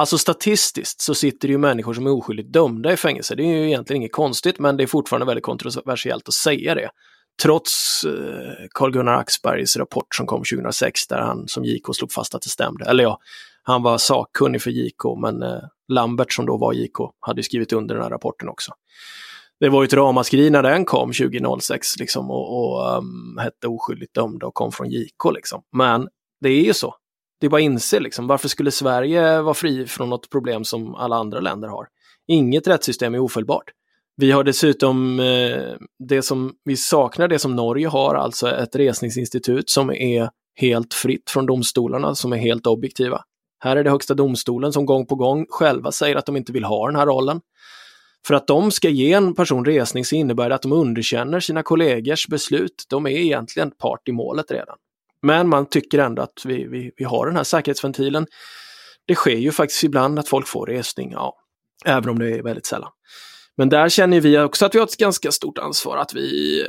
[0.00, 3.34] Alltså statistiskt så sitter det ju människor som är oskyldigt dömda i fängelse.
[3.34, 6.90] Det är ju egentligen inget konstigt, men det är fortfarande väldigt kontroversiellt att säga det.
[7.42, 12.42] Trots eh, Carl-Gunnar Axbergs rapport som kom 2006 där han som JK slog fast att
[12.42, 12.84] det stämde.
[12.84, 13.18] Eller ja,
[13.62, 17.94] han var sakkunnig för JK, men eh, Lambert som då var JK hade skrivit under
[17.94, 18.72] den här rapporten också.
[19.60, 24.14] Det var ju ett ramaskri när den kom 2006 liksom, och, och um, hette oskyldigt
[24.14, 25.32] dömda och kom från JK.
[25.34, 25.62] Liksom.
[25.72, 26.08] Men
[26.40, 26.94] det är ju så.
[27.40, 30.94] Det är bara att inse liksom, varför skulle Sverige vara fri från något problem som
[30.94, 31.86] alla andra länder har?
[32.28, 33.70] Inget rättssystem är ofelbart.
[34.16, 35.74] Vi har dessutom eh,
[36.08, 41.30] det som vi saknar, det som Norge har, alltså ett resningsinstitut som är helt fritt
[41.30, 43.22] från domstolarna, som är helt objektiva.
[43.64, 46.64] Här är det Högsta domstolen som gång på gång själva säger att de inte vill
[46.64, 47.40] ha den här rollen.
[48.26, 51.62] För att de ska ge en person resning så innebär det att de underkänner sina
[51.62, 52.84] kollegers beslut.
[52.88, 54.76] De är egentligen part i målet redan.
[55.22, 58.26] Men man tycker ändå att vi, vi, vi har den här säkerhetsventilen.
[59.06, 61.36] Det sker ju faktiskt ibland att folk får resning, ja,
[61.84, 62.90] även om det är väldigt sällan.
[63.56, 66.64] Men där känner vi också att vi har ett ganska stort ansvar att vi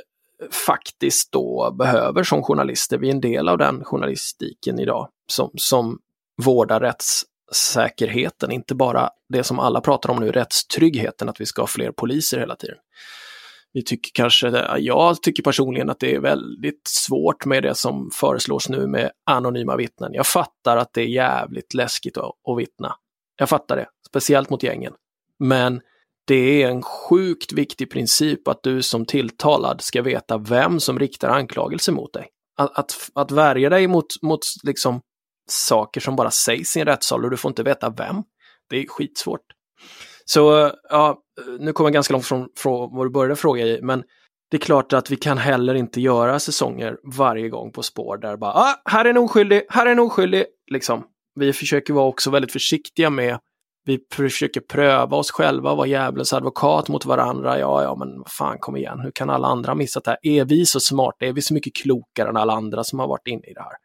[0.51, 5.99] faktiskt då behöver som journalister, vi är en del av den journalistiken idag, som, som
[6.43, 11.67] vårdar rättssäkerheten, inte bara det som alla pratar om nu, rättstryggheten, att vi ska ha
[11.67, 12.77] fler poliser hela tiden
[13.73, 14.47] vi tycker kanske,
[14.79, 19.75] jag tycker personligen att det är väldigt svårt med det som föreslås nu med anonyma
[19.75, 20.13] vittnen.
[20.13, 22.95] Jag fattar att det är jävligt läskigt att, att vittna.
[23.37, 24.93] Jag fattar det, speciellt mot gängen.
[25.39, 25.81] Men
[26.25, 31.29] det är en sjukt viktig princip att du som tilltalad ska veta vem som riktar
[31.29, 32.27] anklagelse mot dig.
[32.57, 35.01] Att, att, att värja dig mot, mot liksom
[35.49, 38.23] saker som bara sägs i en rättssal och du får inte veta vem,
[38.69, 39.41] det är skitsvårt.
[40.33, 41.17] Så ja,
[41.59, 44.03] nu kommer jag ganska långt från, från vad du började fråga i, men
[44.51, 48.37] det är klart att vi kan heller inte göra säsonger varje gång på spår där
[48.37, 51.03] bara, ah, här är en oskyldig, här är en oskyldig, liksom.
[51.35, 53.39] Vi försöker vara också väldigt försiktiga med,
[53.85, 57.59] vi försöker pröva oss själva, vara djävulens advokat mot varandra.
[57.59, 60.19] Ja, ja, men fan kom igen, hur kan alla andra missa det här?
[60.21, 61.25] Är vi så smarta?
[61.25, 63.75] Är vi så mycket klokare än alla andra som har varit inne i det här?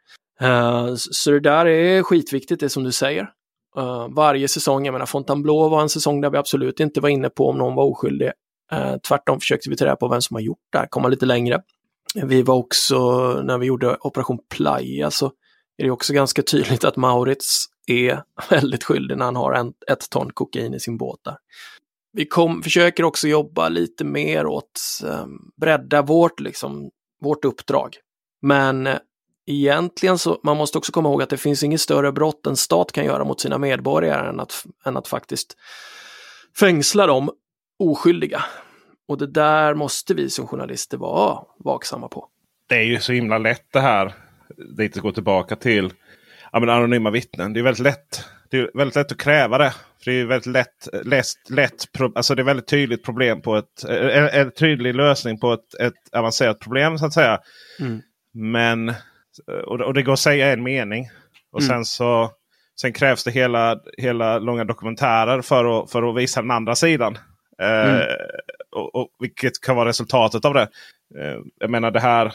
[0.43, 3.29] Uh, så det där är skitviktigt, det som du säger.
[3.79, 7.29] Uh, varje säsong, jag menar Fontainebleau var en säsong där vi absolut inte var inne
[7.29, 8.31] på om någon var oskyldig.
[8.73, 11.27] Uh, tvärtom försökte vi ta reda på vem som har gjort det här, komma lite
[11.27, 11.62] längre.
[12.15, 12.99] Vi var också,
[13.43, 15.33] när vi gjorde Operation Playa, så
[15.79, 20.11] är det också ganska tydligt att Maurits är väldigt skyldig när han har en, ett
[20.11, 21.37] ton kokain i sin båt där.
[22.12, 26.91] Vi kom, försöker också jobba lite mer åt um, bredda vårt, liksom,
[27.23, 27.97] vårt uppdrag.
[28.43, 28.89] Men
[29.47, 32.93] egentligen så, man måste också komma ihåg att det finns inget större brott en stat
[32.93, 35.57] kan göra mot sina medborgare än att, än att faktiskt
[36.59, 37.31] fängsla dem
[37.79, 38.45] oskyldiga.
[39.09, 42.29] Och det där måste vi som journalister vara vaksamma på.
[42.69, 44.15] Det är ju så himla lätt det här.
[44.79, 45.93] Lite gå tillbaka till
[46.53, 47.53] ja, men anonyma vittnen.
[47.53, 48.25] Det är väldigt lätt.
[48.51, 49.75] Det är väldigt lätt att kräva det.
[50.05, 53.85] För det är väldigt lätt, lätt, lätt alltså det är väldigt tydligt problem på ett,
[53.85, 57.41] en, en tydlig lösning på ett, ett avancerat problem så att säga.
[57.81, 58.03] Mm.
[58.33, 58.95] Men
[59.66, 61.09] och, och det går att säga en mening.
[61.53, 61.68] Och mm.
[61.68, 62.31] sen så
[62.81, 67.18] sen krävs det hela, hela långa dokumentärer för att, för att visa den andra sidan.
[67.62, 68.07] Eh, mm.
[68.77, 70.68] och, och, vilket kan vara resultatet av det.
[71.20, 72.33] Eh, jag menar det här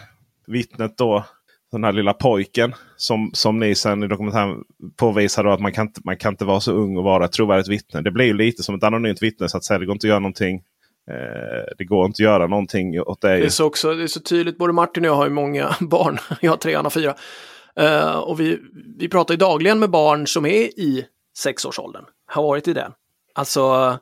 [0.48, 1.26] vittnet då.
[1.72, 4.64] Den här lilla pojken som, som ni sen i dokumentären
[4.98, 7.68] påvisar att man kan, inte, man kan inte vara så ung och vara ett trovärdigt
[7.68, 8.02] vittne.
[8.02, 9.80] Det blir ju lite som ett anonymt vittne så att säga.
[9.80, 10.71] Det går inte att göra någonting Eh,
[11.78, 13.28] det går inte att göra någonting åt det.
[13.28, 15.76] Det är, så också, det är så tydligt, både Martin och jag har ju många
[15.80, 16.18] barn.
[16.42, 17.16] Jag har tre, han har fyra.
[17.80, 18.60] Uh, och vi,
[18.98, 21.06] vi pratar ju dagligen med barn som är i
[21.38, 22.92] sexårsåldern, har varit i den.
[23.36, 23.98] Alltså,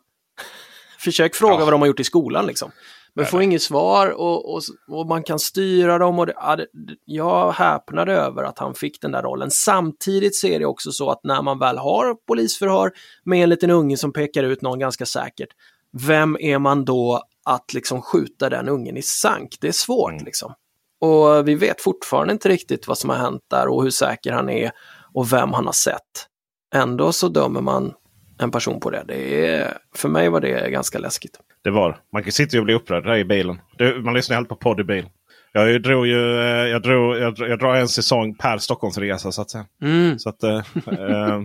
[1.00, 1.64] försök fråga ja.
[1.64, 2.72] vad de har gjort i skolan liksom.
[3.14, 6.20] Men får inget svar och, och, och, man kan styra dem.
[6.20, 6.68] Och det, ja, det,
[7.06, 9.52] jag häpnade över att han fick den där rollen.
[9.52, 12.92] Samtidigt så är det också så att när man väl har polisförhör
[13.24, 15.50] med en liten unge som pekar ut någon ganska säkert,
[15.92, 19.58] vem är man då att liksom skjuta den ungen i sank?
[19.62, 20.26] Det är svårt mm.
[20.26, 20.54] liksom.
[21.02, 24.50] Och vi vet fortfarande inte riktigt vad som har hänt där och hur säker han
[24.50, 24.72] är
[25.14, 26.28] och vem han har sett.
[26.76, 27.94] Ändå så dömer man
[28.40, 29.04] en person på det.
[29.08, 31.40] det är, för mig var det ganska läskigt.
[31.64, 33.62] Det var Man kan sitta och bli upprörd där i bilen.
[34.04, 35.10] Man lyssnar helt på podd i bilen.
[35.52, 39.50] Jag drog ju eh, jag drog, jag, jag drar en säsong per Stockholmsresa så att
[39.50, 39.66] säga.
[39.82, 40.20] Mm.
[40.20, 40.64] Så, att, äh, äh,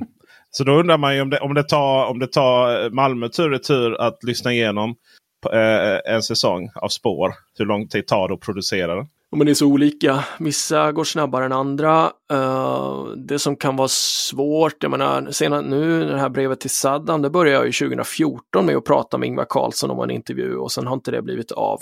[0.56, 3.52] så då undrar man ju om det, om det, tar, om det tar Malmö tur
[3.52, 4.94] och tur att lyssna igenom
[5.52, 7.34] eh, en säsong av spår.
[7.58, 9.06] Hur lång tid tar det att producera den?
[9.36, 10.24] men det är så olika.
[10.38, 12.12] Vissa går snabbare än andra.
[12.32, 17.22] Uh, det som kan vara svårt, jag menar, senare, nu det här brevet till Saddam,
[17.22, 20.72] det började jag ju 2014 med att prata med Ingvar Carlsson om en intervju och
[20.72, 21.80] sen har inte det blivit av.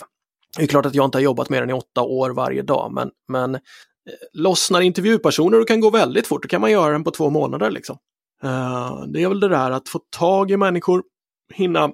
[0.56, 2.92] Det är klart att jag inte har jobbat mer än i åtta år varje dag,
[2.92, 3.60] men, men eh,
[4.32, 7.70] lossnar intervjupersoner och kan gå väldigt fort, då kan man göra den på två månader.
[7.70, 7.96] Liksom.
[8.44, 11.02] Uh, det är väl det där att få tag i människor,
[11.54, 11.90] hinna,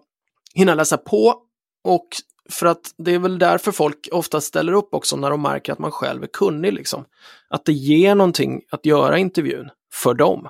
[0.54, 1.34] hinna läsa på
[1.84, 2.08] och
[2.50, 5.78] för att det är väl därför folk ofta ställer upp också när de märker att
[5.78, 6.72] man själv är kunnig.
[6.72, 7.04] Liksom.
[7.48, 10.48] Att det ger någonting att göra intervjun för dem.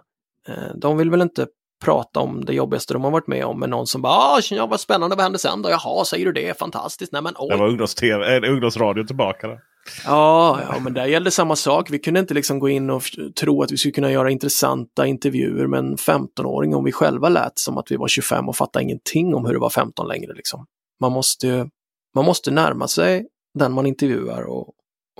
[0.48, 1.46] Eh, de vill väl inte
[1.84, 4.66] prata om det jobbigaste de har varit med om med någon som bara ah, ja,
[4.66, 5.70] vad spännande, vad hände sen då?
[5.70, 6.58] Jaha, säger du det?
[6.58, 7.12] Fantastiskt.
[7.12, 7.48] Nej, men, oj.
[7.50, 9.48] Det var ungdoms-TV, ungdomsradio tillbaka.
[9.48, 9.60] Där.
[10.04, 11.90] Ja, ja, men där gällde samma sak.
[11.90, 13.02] Vi kunde inte liksom gå in och
[13.40, 17.58] tro att vi skulle kunna göra intressanta intervjuer med en 15-åring om vi själva lät
[17.58, 20.34] som att vi var 25 och fattade ingenting om hur det var 15 längre.
[20.34, 20.66] Liksom.
[21.00, 21.68] Man måste
[22.14, 23.26] man måste närma sig
[23.58, 24.68] den man intervjuar och,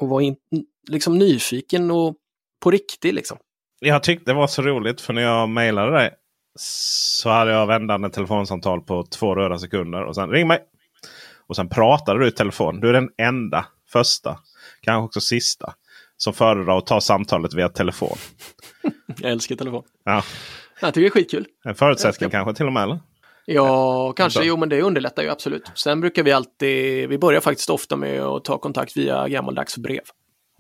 [0.00, 0.37] och vara in,
[0.88, 2.14] liksom nyfiken och
[2.62, 3.14] på riktigt.
[3.14, 3.38] Liksom.
[3.81, 6.11] Jag tyckte det var så roligt för när jag mejlade dig
[6.59, 10.04] så hade jag vändande telefonsamtal på två röda sekunder.
[10.04, 10.61] Och sen ring mig!
[11.46, 12.81] Och sen pratade du i telefon.
[12.81, 14.38] Du är den enda, första,
[14.88, 15.74] kanske också sista,
[16.16, 18.16] som föredrar att ta samtalet via telefon.
[19.20, 19.83] jag älskar telefon.
[20.05, 20.22] Ja.
[20.81, 21.46] Jag tycker det är skitkul.
[21.64, 22.83] En förutsättning kanske till och med?
[22.83, 22.98] Eller?
[23.46, 24.44] Ja, kanske.
[24.44, 25.70] Jo, men det underlättar ju absolut.
[25.74, 30.03] Sen brukar vi alltid, vi börjar faktiskt ofta med att ta kontakt via gammaldags brev.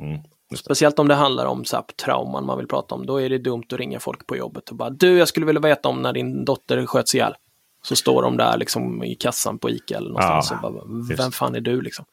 [0.02, 0.20] Mm,
[0.56, 3.06] Speciellt om det handlar om så här, trauman man vill prata om.
[3.06, 5.60] Då är det dumt att ringa folk på jobbet och bara du, jag skulle vilja
[5.60, 7.34] veta om när din dotter sköts ihjäl.
[7.82, 10.48] Så står de där liksom i kassan på ICA eller någonstans.
[10.50, 10.84] Ja, och bara,
[11.16, 12.04] Vem fan är du liksom?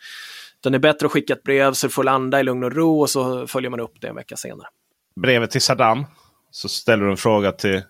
[0.66, 3.00] Den är bättre att skicka ett brev så det får landa i lugn och ro
[3.02, 4.68] och så följer man upp det en vecka senare.
[5.22, 6.06] Brevet till Saddam.
[6.52, 7.82] Så ställer du en fråga till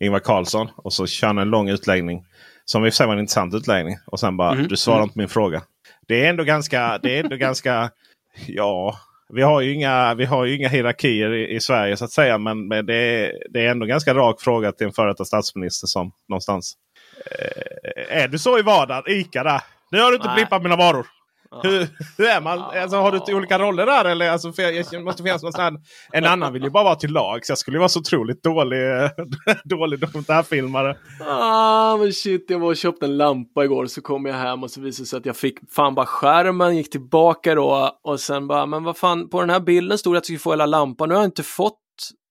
[0.00, 2.24] Ingvar Carlsson och så kör han en lång utläggning.
[2.64, 3.96] Som i och för sig var en intressant utläggning.
[4.06, 4.68] Och sen bara, mm.
[4.68, 5.04] du svarar mm.
[5.04, 5.62] inte på min fråga.
[6.08, 7.90] Det är ändå ganska, det är ändå ganska,
[8.46, 8.98] ja.
[9.28, 12.38] Vi har ju inga, vi har inga hierarkier i, i Sverige så att säga.
[12.38, 15.86] Men, men det, är, det är ändå ganska rak fråga till en före detta statsminister
[15.86, 16.74] som någonstans.
[17.30, 19.02] Eh, är du så i vardagen?
[19.06, 19.60] Ica där.
[19.90, 21.06] Nu har du inte blippat mina varor.
[21.62, 22.58] Hur, hur, är man?
[22.58, 24.04] Alltså, har du olika roller där?
[24.04, 25.78] Eller, alltså, för jag måste finnas någon sån
[26.12, 27.46] En annan vill ju bara vara till lag.
[27.46, 29.10] Så jag skulle vara så otroligt dålig,
[29.64, 30.96] dålig dokumentärfilmare.
[31.28, 33.86] Ah, men shit, jag var och köpte en lampa igår.
[33.86, 36.76] Så kom jag hem och så visade det sig att jag fick fan bara skärmen.
[36.76, 40.18] Gick tillbaka då och sen bara, men vad fan, på den här bilden stod det
[40.18, 41.08] att jag skulle få hela lampan.
[41.08, 41.80] Nu har jag inte fått,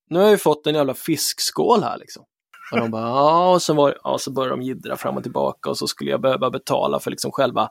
[0.10, 2.23] nu har jag ju fått en jävla fiskskål här liksom.
[2.71, 5.69] Och de bara, ja, och så, var, ja, så började de jiddra fram och tillbaka
[5.69, 7.69] och så skulle jag behöva betala för liksom själva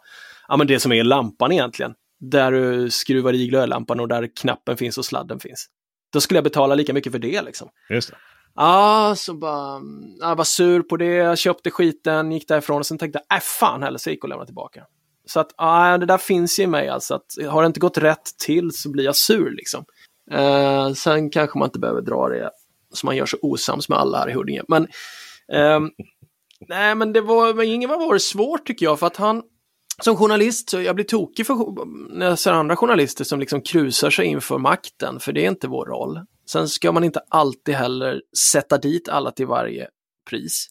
[0.48, 1.94] ja, men det som är lampan egentligen.
[2.20, 5.66] Där du skruvar i glödlampan och där knappen finns och sladden finns.
[6.12, 7.68] Då skulle jag betala lika mycket för det liksom.
[7.90, 8.16] Just det.
[8.54, 9.80] Ja, så bara,
[10.20, 13.82] jag var sur på det, köpte skiten, gick därifrån och sen tänkte jag, äh fan
[13.82, 14.84] heller, så gick och lämnade tillbaka.
[15.26, 18.38] Så att, ja, det där finns i mig alltså, att har det inte gått rätt
[18.44, 19.84] till så blir jag sur liksom.
[20.30, 22.50] Eh, sen kanske man inte behöver dra det
[22.92, 24.62] så man gör så osams med alla här i Huddinge.
[24.68, 24.82] Men,
[25.52, 25.80] eh,
[26.68, 29.42] nej men det var, med Ingvar var det svårt tycker jag, för att han,
[30.00, 31.56] som journalist så jag blir tokig för,
[32.16, 35.68] när jag ser andra journalister som liksom krusar sig inför makten, för det är inte
[35.68, 36.20] vår roll.
[36.50, 39.88] Sen ska man inte alltid heller sätta dit alla till varje
[40.30, 40.68] pris.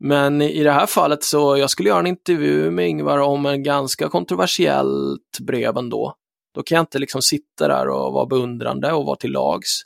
[0.00, 3.62] Men i det här fallet så, jag skulle göra en intervju med Ingvar om en
[3.62, 6.14] ganska kontroversiellt brev ändå.
[6.54, 9.80] Då kan jag inte liksom sitta där och vara beundrande och vara till lags.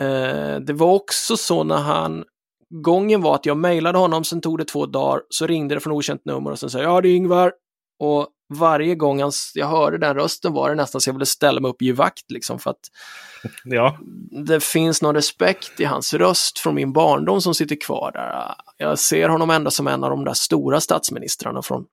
[0.00, 2.24] Eh, det var också så när han,
[2.70, 5.92] gången var att jag mejlade honom, sen tog det två dagar, så ringde det från
[5.92, 7.52] okänt nummer och sen sa jag, ja det är Ingvar.
[8.00, 9.20] Och varje gång
[9.54, 12.30] jag hörde den rösten var det nästan så jag ville ställa mig upp i vakt
[12.30, 12.80] liksom för att
[13.64, 13.98] ja.
[14.46, 18.54] det finns någon respekt i hans röst från min barndom som sitter kvar där.
[18.76, 21.84] Jag ser honom ändå som en av de där stora statsministrarna från,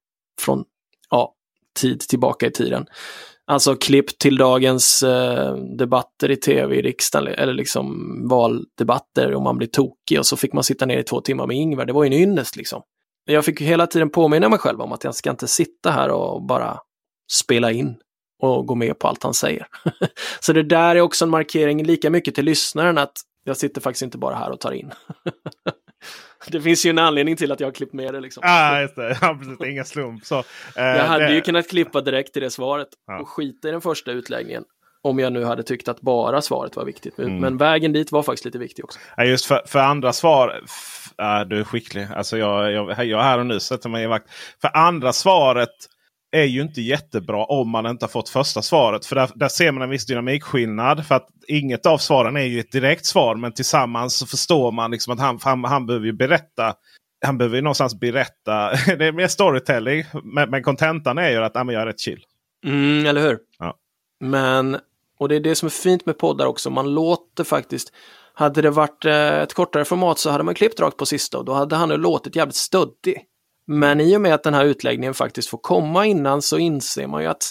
[0.41, 0.63] från
[1.09, 1.33] ja,
[1.79, 2.85] tid tillbaka i tiden.
[3.45, 9.57] Alltså klipp till dagens eh, debatter i tv i riksdagen eller liksom valdebatter om man
[9.57, 11.85] blir tokig och så fick man sitta ner i två timmar med Ingvar.
[11.85, 12.81] Det var ju en ynnest liksom
[13.27, 16.41] jag fick hela tiden påminna mig själv om att jag ska inte sitta här och
[16.41, 16.79] bara
[17.31, 17.95] spela in
[18.39, 19.67] och gå med på allt han säger.
[20.39, 24.01] så det där är också en markering lika mycket till lyssnaren att jag sitter faktiskt
[24.01, 24.91] inte bara här och tar in.
[26.47, 28.19] det finns ju en anledning till att jag har klippt med det.
[28.19, 28.43] Liksom.
[28.45, 29.17] Ah, just det.
[29.21, 29.67] Ja, precis.
[29.67, 30.25] Inga slump.
[30.25, 30.43] Så, eh,
[30.75, 31.33] jag hade det...
[31.33, 33.19] ju kunnat klippa direkt till det svaret ja.
[33.19, 34.63] och skita i den första utläggningen.
[35.01, 37.19] Om jag nu hade tyckt att bara svaret var viktigt.
[37.19, 37.39] Mm.
[37.39, 38.99] Men vägen dit var faktiskt lite viktig också.
[39.17, 40.61] Ja, just för, för andra svar.
[41.21, 42.07] Äh, du är skicklig.
[42.15, 44.29] Alltså jag, jag, jag är här och nu sätter mig i vakt.
[44.61, 45.69] För andra svaret
[46.31, 49.05] är ju inte jättebra om man inte har fått första svaret.
[49.05, 51.05] För där, där ser man en viss dynamikskillnad.
[51.05, 53.35] För att inget av svaren är ju ett direkt svar.
[53.35, 56.73] Men tillsammans så förstår man liksom att han, han, han behöver ju berätta.
[57.25, 58.71] Han behöver ju någonstans berätta.
[58.97, 60.03] det är mer storytelling.
[60.47, 62.23] Men kontentan är ju att ah, men jag är rätt chill.
[62.65, 63.39] Mm, eller hur?
[63.59, 63.75] Ja.
[64.19, 64.77] Men,
[65.19, 66.69] och det är det som är fint med poddar också.
[66.69, 67.93] Man låter faktiskt
[68.39, 71.45] hade det varit eh, ett kortare format så hade man klippt rakt på sista och
[71.45, 73.23] då hade han ju låtit jävligt stöddig.
[73.67, 77.21] Men i och med att den här utläggningen faktiskt får komma innan så inser man
[77.21, 77.43] ju att,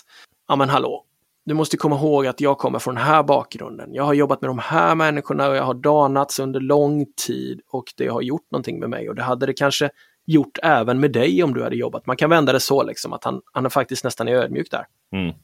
[0.49, 1.05] ja men hallå,
[1.45, 3.95] du måste komma ihåg att jag kommer från den här bakgrunden.
[3.95, 7.85] Jag har jobbat med de här människorna och jag har danats under lång tid och
[7.97, 9.91] det har gjort någonting med mig och det hade det kanske
[10.27, 12.07] gjort även med dig om du hade jobbat.
[12.07, 14.87] Man kan vända det så liksom att han, han är faktiskt nästan är ödmjuk där.
[15.13, 15.35] Mm.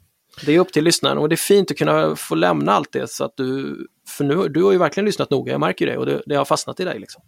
[0.47, 3.11] Det är upp till lyssnaren och det är fint att kunna få lämna allt det
[3.11, 3.77] så att du,
[4.09, 6.45] för nu, du har ju verkligen lyssnat noga, jag märker det och det, det har
[6.45, 6.99] fastnat i dig.
[6.99, 7.23] Liksom.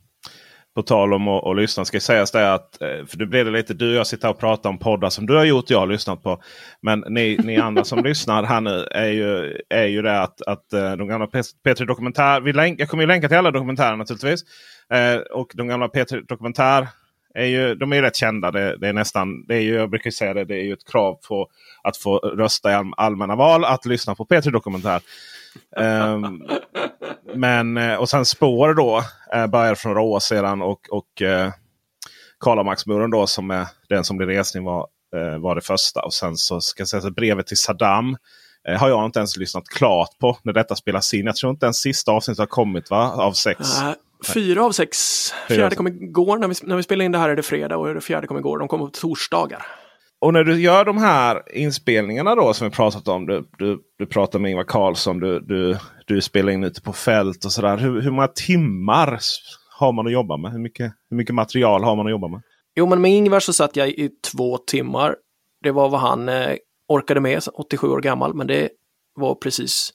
[0.74, 3.74] På tal om att, lyssna ska sägas det att, eh, för nu blir det lite
[3.74, 6.22] du och jag sitter och pratar om poddar som du har gjort jag har lyssnat
[6.22, 6.42] på.
[6.82, 10.72] Men ni, ni andra som lyssnar här nu är ju, är ju det att, att
[10.72, 11.26] eh, de gamla
[11.66, 14.40] P3 Dokumentär, vi länk, jag kommer ju länka till alla dokumentärer naturligtvis.
[14.92, 16.88] Eh, och de gamla P3 Dokumentär
[17.34, 18.50] är ju, de är rätt kända.
[18.50, 20.90] Det, det, är nästan, det är ju, jag brukar säga det, det är ju ett
[20.90, 21.48] krav på
[21.82, 25.00] att få rösta i allmänna val att lyssna på P3 Dokumentär.
[25.76, 26.48] um,
[27.34, 29.02] men, eh, och sen Spår då
[29.36, 31.50] uh, började för några år sedan och, och uh,
[32.40, 36.00] Karlamaxmuren då som är den som blir resning var, uh, var det första.
[36.00, 38.16] Och sen så ska jag säga att brevet till Saddam
[38.68, 41.26] uh, har jag inte ens lyssnat klart på när detta spelas in.
[41.26, 43.12] Jag tror inte ens sista avsnittet har kommit va?
[43.12, 43.58] av sex.
[44.24, 44.98] Fyra av sex.
[45.48, 46.38] Fjärde kom igår.
[46.38, 48.38] När vi, när vi spelar in det här är det fredag och det fjärde kom
[48.38, 48.58] igår.
[48.58, 49.66] De kommer på torsdagar.
[50.20, 53.26] Och när du gör de här inspelningarna då som vi pratat om.
[53.26, 55.20] Du, du, du pratar med Ingvar Carlsson.
[55.20, 57.76] Du, du, du spelar in ute på fält och sådär.
[57.76, 59.20] Hur, hur många timmar
[59.78, 60.52] har man att jobba med?
[60.52, 62.42] Hur mycket, hur mycket material har man att jobba med?
[62.76, 65.16] Jo, men med Ingvar så satt jag i två timmar.
[65.62, 66.56] Det var vad han eh,
[66.88, 68.68] orkade med, 87 år gammal, men det
[69.14, 69.90] var precis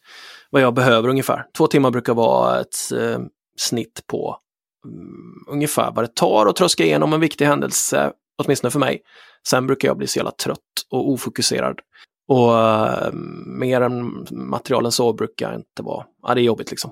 [0.49, 1.45] vad jag behöver ungefär.
[1.57, 3.19] Två timmar brukar vara ett eh,
[3.59, 4.37] snitt på
[4.85, 8.11] um, ungefär vad det tar att tröska igenom en viktig händelse,
[8.43, 9.01] åtminstone för mig.
[9.47, 11.79] Sen brukar jag bli så jävla trött och ofokuserad.
[12.27, 13.13] Och uh,
[13.45, 16.05] mer än material än så brukar jag inte vara.
[16.23, 16.91] Ja, det är jobbigt liksom.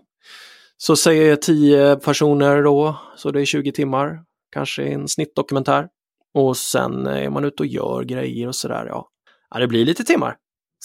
[0.78, 5.88] Så säger jag 10 personer då, så det är 20 timmar, kanske en snittdokumentär.
[6.34, 9.10] Och sen är man ute och gör grejer och sådär, ja.
[9.50, 9.60] ja.
[9.60, 10.38] Det blir lite timmar.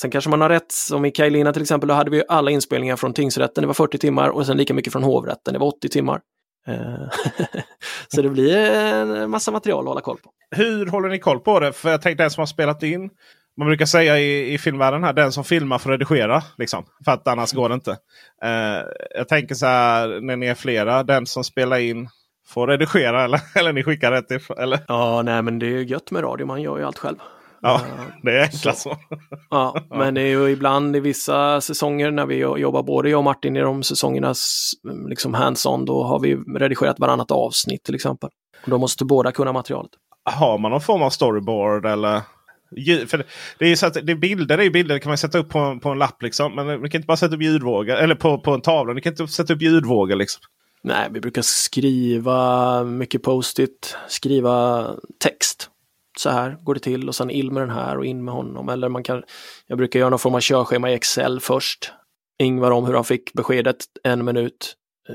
[0.03, 2.97] Sen kanske man har rätt, som i Kajlina till exempel, då hade vi alla inspelningar
[2.97, 5.88] från tingsrätten, det var 40 timmar och sen lika mycket från hovrätten, det var 80
[5.88, 6.21] timmar.
[6.67, 7.09] Eh,
[8.09, 10.31] så det blir en massa material att hålla koll på.
[10.57, 11.73] Hur håller ni koll på det?
[11.73, 13.11] För jag tänkte den som har spelat in.
[13.57, 16.43] Man brukar säga i, i filmvärlden här, den som filmar får redigera.
[16.59, 17.91] Liksom, för att annars går det inte.
[18.44, 18.83] Uh,
[19.15, 22.09] jag tänker så här, när ni är flera, den som spelar in
[22.46, 24.40] får redigera eller, eller ni skickar rätt till?
[24.59, 24.79] Eller?
[24.88, 27.17] Ja, nej men det är gött med radio, man gör ju allt själv.
[27.63, 27.81] Ja,
[28.23, 28.96] det är enklast så.
[29.50, 33.25] Ja, men det är ju ibland i vissa säsonger när vi jobbar både jag och
[33.25, 34.71] Martin i de säsongernas
[35.08, 38.31] liksom hands-on, då har vi redigerat varannat avsnitt till exempel.
[38.67, 39.90] Då måste båda kunna materialet.
[40.25, 42.21] Har man någon form av storyboard eller?
[43.06, 43.25] För
[43.58, 45.79] det är så att det är bilder, det är bilder kan man sätta upp på,
[45.83, 46.54] på en lapp liksom.
[46.54, 48.92] Men man kan inte bara sätta upp ljudvågor eller på, på en tavla.
[48.92, 50.42] Ni kan inte sätta upp ljudvågor liksom.
[50.85, 54.87] Nej, vi brukar skriva mycket post-it, skriva
[55.19, 55.69] text
[56.19, 58.69] så här går det till och sen in med den här och in med honom.
[58.69, 59.23] Eller man kan,
[59.67, 61.92] jag brukar göra någon form av körschema i Excel först.
[62.38, 64.77] Ingvar om hur han fick beskedet, en minut.
[65.08, 65.15] Eh,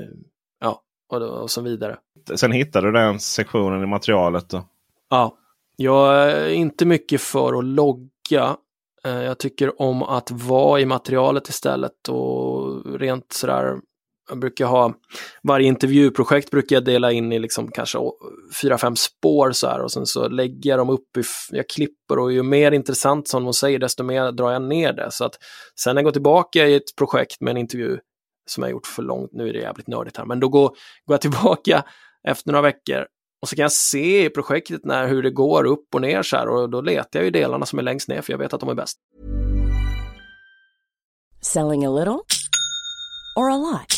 [0.60, 1.96] ja, och, och så vidare.
[2.34, 4.68] Sen hittade du den sektionen i materialet då?
[5.10, 5.38] Ja,
[5.76, 8.56] jag är inte mycket för att logga.
[9.04, 13.76] Eh, jag tycker om att vara i materialet istället och rent sådär
[14.28, 14.94] jag brukar ha,
[15.42, 17.98] varje intervjuprojekt brukar jag dela in i liksom kanske
[18.62, 22.18] fyra, fem spår så här och sen så lägger jag dem upp, i, jag klipper
[22.18, 25.10] och ju mer intressant som de säger desto mer drar jag ner det.
[25.10, 25.34] Så att
[25.80, 27.98] sen när jag går tillbaka i ett projekt med en intervju
[28.50, 30.68] som jag gjort för långt, nu är det jävligt nördigt här, men då går,
[31.06, 31.84] går jag tillbaka
[32.28, 33.06] efter några veckor
[33.42, 36.36] och så kan jag se i projektet när, hur det går upp och ner så
[36.36, 38.60] här och då letar jag ju delarna som är längst ner för jag vet att
[38.60, 38.98] de är bäst.
[41.40, 42.18] Selling a little
[43.36, 43.97] or a lot?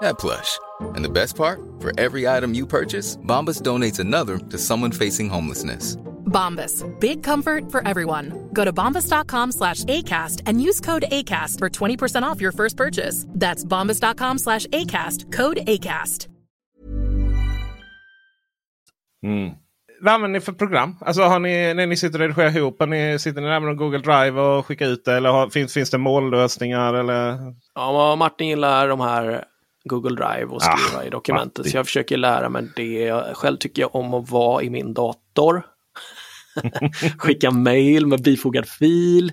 [0.00, 0.58] that plush.
[0.96, 5.28] And the best part, for every item you purchase, Bombas donates another to someone facing
[5.28, 5.96] homelessness.
[6.26, 8.48] Bombas, big comfort for everyone.
[8.52, 13.24] Go to bombas.com slash ACAST and use code ACAST for 20% off your first purchase.
[13.28, 16.28] That's bombas.com slash ACAST, code ACAST.
[19.24, 19.54] Mm.
[20.00, 20.96] Vad använder ni för program?
[21.00, 23.98] Alltså har ni, när ni sitter och redigerar ihop, ni, sitter ni där med Google
[23.98, 25.14] Drive och skickar ut det?
[25.14, 26.94] Eller har, finns, finns det mållösningar?
[26.94, 27.38] Eller?
[27.74, 29.44] Ja, Martin gillar de här
[29.88, 31.70] Google Drive och skriva ah, i dokumentet.
[31.70, 33.22] Så jag försöker lära mig det.
[33.34, 35.62] Själv tycker jag om att vara i min dator.
[37.18, 39.32] Skicka mail med bifogad fil.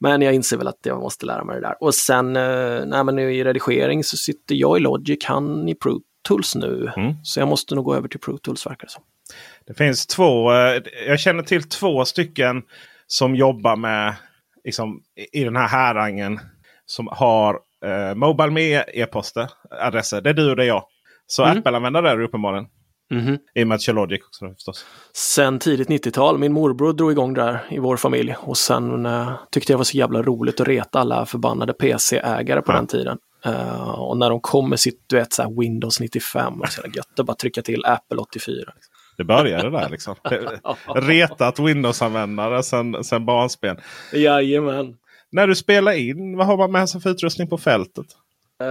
[0.00, 1.82] Men jag inser väl att jag måste lära mig det där.
[1.82, 6.00] Och sen eh, nej, men i redigering så sitter jag i Logic, han i Pro
[6.28, 6.92] Tools nu.
[6.96, 7.14] Mm.
[7.22, 9.02] Så jag måste nog gå över till Pro Tools verkar det som.
[9.66, 12.62] Det finns två, eh, jag känner till två stycken
[13.06, 14.14] som jobbar med
[14.64, 15.00] liksom,
[15.32, 16.40] i den här härangen.
[16.86, 20.20] Som har eh, Mobile med e-poster, adresser.
[20.20, 20.84] Det är du och det är jag.
[21.26, 21.58] Så mm.
[21.58, 22.66] Apple-användare är du uppenbarligen.
[23.10, 23.38] Mm.
[23.54, 24.86] I och med att Logic också förstås.
[25.12, 26.38] Sen tidigt 90-tal.
[26.38, 28.34] Min morbror drog igång där i vår familj.
[28.38, 32.62] Och sen uh, tyckte jag det var så jävla roligt att reta alla förbannade PC-ägare
[32.62, 32.76] på ja.
[32.76, 33.18] den tiden.
[33.46, 36.60] Uh, och när de kom med sitt du vet, så Windows 95.
[36.60, 38.54] Och så gött att bara trycka till Apple 84.
[38.56, 38.94] Liksom.
[39.16, 40.14] Det började där liksom.
[40.94, 43.76] Retat Windows-användare sen, sen barnsben.
[44.12, 44.96] Jajamän.
[45.34, 48.06] När du spelar in, vad har man med sig för utrustning på fältet?
[48.62, 48.68] Uh,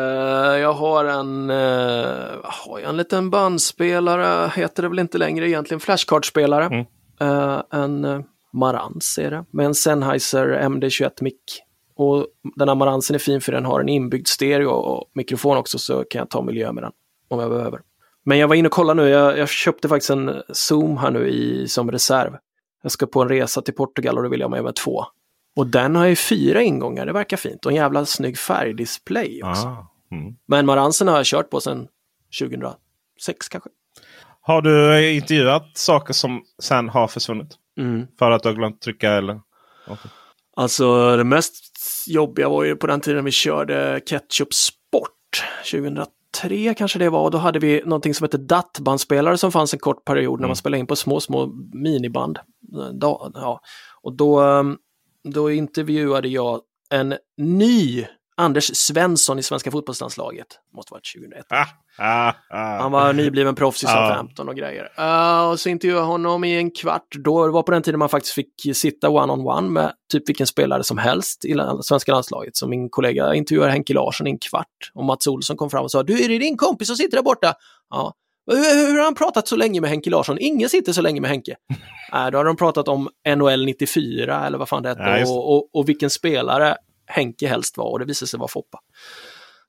[0.59, 5.80] jag har en, uh, har jag en liten bandspelare, heter det väl inte längre egentligen,
[5.80, 6.66] flashcardspelare.
[6.66, 6.86] Mm.
[7.22, 11.61] Uh, en Marantz är det, med en Sennheiser MD21 mick
[11.95, 15.78] Och den här Maransen är fin för den har en inbyggd stereo och mikrofon också
[15.78, 16.91] så kan jag ta miljö med den
[17.28, 17.80] om jag behöver.
[18.26, 21.28] Men jag var inne och kollade nu, jag, jag köpte faktiskt en Zoom här nu
[21.30, 22.34] i, som reserv.
[22.84, 25.05] Jag ska på en resa till Portugal och då vill jag ha med mig två.
[25.55, 27.65] Och den har ju fyra ingångar, det verkar fint.
[27.65, 29.67] Och en jävla snygg färgdisplay också.
[29.67, 30.35] Ah, mm.
[30.45, 31.87] Men Maransen har jag kört på sedan
[32.39, 33.69] 2006 kanske.
[34.41, 37.57] Har du intervjuat saker som sen har försvunnit?
[37.77, 38.07] Mm.
[38.19, 39.41] För att du har glömt trycka eller?
[40.55, 41.53] Alltså det mest
[42.07, 45.43] jobbiga var ju på den tiden vi körde Ketchup Sport.
[45.71, 47.21] 2003 kanske det var.
[47.23, 50.55] Och då hade vi någonting som hette DAT-bandspelare som fanns en kort period när man
[50.55, 52.39] spelade in på små, små miniband.
[53.01, 53.61] Ja.
[54.01, 54.77] Och då, ehm,
[55.24, 58.05] då intervjuade jag en ny
[58.38, 60.47] Anders Svensson i svenska fotbollslandslaget.
[60.76, 61.45] Måste varit 2001.
[61.49, 61.65] Ah,
[61.97, 62.82] ah, ah.
[62.82, 63.88] Han var nybliven proffs i.
[63.88, 64.91] Southampton och grejer.
[64.99, 67.07] Uh, och så intervjuade jag honom i en kvart.
[67.24, 70.84] Då det var på den tiden man faktiskt fick sitta one-on-one med typ vilken spelare
[70.84, 72.57] som helst i svenska landslaget.
[72.57, 74.91] Så min kollega intervjuade Henke Larsson i en kvart.
[74.93, 77.24] Och Mats Olsson kom fram och sa, du är det din kompis som sitter där
[77.24, 77.53] borta?
[77.89, 78.13] Ja.
[78.47, 80.37] Hur, hur har han pratat så länge med Henke Larsson?
[80.39, 81.55] Ingen sitter så länge med Henke.
[82.13, 85.55] Nej, då har de pratat om NHL 94 eller vad fan det hette Ja, och,
[85.55, 86.75] och, och vilken spelare
[87.07, 88.79] Henke helst var och det visade sig vara Foppa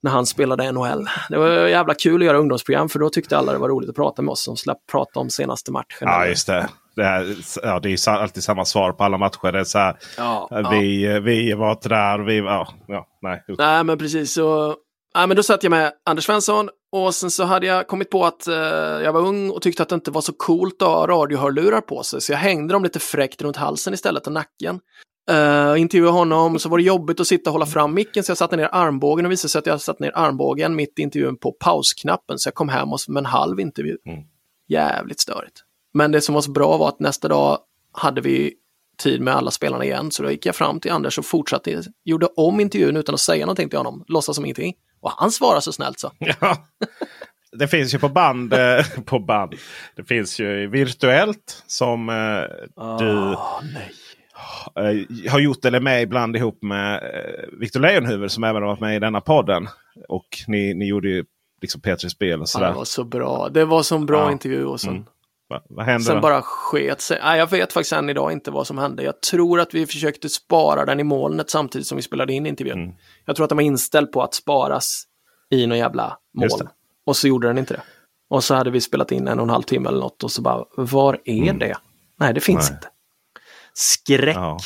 [0.05, 1.09] när han spelade NHL.
[1.29, 3.97] Det var jävla kul att göra ungdomsprogram för då tyckte alla det var roligt att
[3.97, 5.99] prata med oss som slapp prata om senaste matchen.
[6.01, 6.69] Ja, just det.
[6.97, 9.53] Det, här, ja, det är alltid samma svar på alla matcher.
[9.53, 10.71] Det är så här, Ja, ja.
[10.71, 12.19] vi, vi var inte där.
[12.19, 13.45] Vi, ja, ja, nej.
[13.59, 14.33] Nej, men precis.
[14.33, 14.77] Så,
[15.15, 18.25] nej, men då satt jag med Anders Svensson och sen så hade jag kommit på
[18.25, 21.07] att eh, jag var ung och tyckte att det inte var så coolt att ha
[21.07, 22.21] radiohörlurar på sig.
[22.21, 24.81] Så jag hängde dem lite fräckt runt halsen istället och nacken.
[25.31, 28.39] Uh, intervjuade honom, så var det jobbigt att sitta och hålla fram micken så jag
[28.39, 31.53] satte ner armbågen och visade sig att jag satt ner armbågen mitt i intervjun på
[31.53, 33.97] pausknappen så jag kom hem med en halv intervju.
[34.07, 34.25] Mm.
[34.69, 35.61] Jävligt störigt.
[35.95, 37.59] Men det som var så bra var att nästa dag
[37.93, 38.55] hade vi
[38.99, 42.27] tid med alla spelarna igen så då gick jag fram till Anders och fortsatte, gjorde
[42.27, 44.75] om intervjun utan att säga någonting till honom, låtsas som ingenting.
[45.05, 46.11] Och han svarade så snällt så.
[46.19, 46.57] Ja.
[47.59, 48.53] Det finns ju på band.
[48.53, 49.55] eh, på band.
[49.97, 52.15] Det finns ju virtuellt som eh,
[52.99, 53.93] du Ah, nej.
[54.77, 57.03] eh, har gjort eller med ibland ihop med
[57.61, 59.69] Victor Lejonhufvud som även har varit med i denna podden.
[60.09, 61.25] Och ni, ni gjorde ju
[61.63, 62.69] liksom P3 Spel och Ja, sådär.
[62.69, 63.49] det var så bra.
[63.49, 64.33] Det var så bra Ja.
[64.33, 65.05] intervju och sen, Mm.
[65.49, 66.21] Va, vad hände sen då?
[66.21, 67.19] bara sket sig.
[67.23, 69.03] Nej, jag vet faktiskt än idag inte vad som hände.
[69.03, 72.83] Jag tror att vi försökte spara den i molnet samtidigt som vi spelade in intervjun.
[72.83, 72.95] Mm.
[73.25, 75.05] Jag tror att den var inställd på att sparas
[75.51, 76.69] i någon jävla moln.
[77.07, 77.83] Och så gjorde den inte det.
[78.31, 80.43] Och så hade vi spelat in en och en halv timme eller något och så
[80.43, 81.77] bara, var är det?
[82.21, 82.73] Nej, det finns Mm.
[82.73, 82.79] Nej.
[82.79, 82.89] inte.
[83.75, 84.37] Skräck.
[84.37, 84.59] Ja.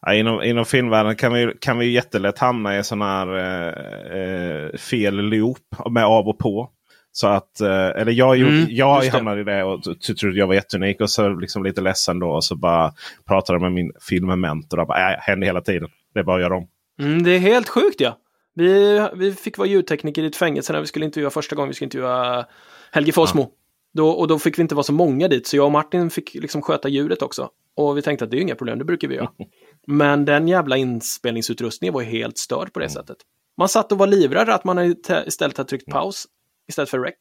[0.00, 4.76] Ja, inom, inom filmvärlden kan vi, kan vi jättelätt hamna i sån här eh, eh,
[4.76, 5.58] fel loop
[5.90, 6.70] med av och på.
[7.16, 9.08] Så att, eh, eller jag, gjorde, Mm, jag det.
[9.08, 12.28] hamnade i det och att jag var jätteunik och så liksom lite ledsen då.
[12.28, 12.92] Och så bara
[13.26, 15.88] pratade med min filmmentor bara, äh, händer hela tiden.
[16.14, 16.68] Det är bara att göra om.
[17.00, 18.18] Mm, det är helt sjukt ja.
[18.54, 21.74] Vi, vi fick vara ljudtekniker i ett fängelse när vi skulle intervjua första gången vi
[21.74, 22.46] skulle intervjua
[22.92, 23.50] Helge Fossmo.
[23.94, 26.34] Då, och då fick vi inte vara så många dit, så jag och Martin fick
[26.34, 27.48] liksom sköta ljudet också.
[27.76, 29.28] Och vi tänkte att det är inga problem, det brukar vi göra.
[29.86, 33.16] Men den jävla inspelningsutrustningen var helt störd på det sättet.
[33.58, 34.94] Man satt och var livrädd att man
[35.26, 36.26] istället hade tryckt paus
[36.68, 37.14] istället för rec.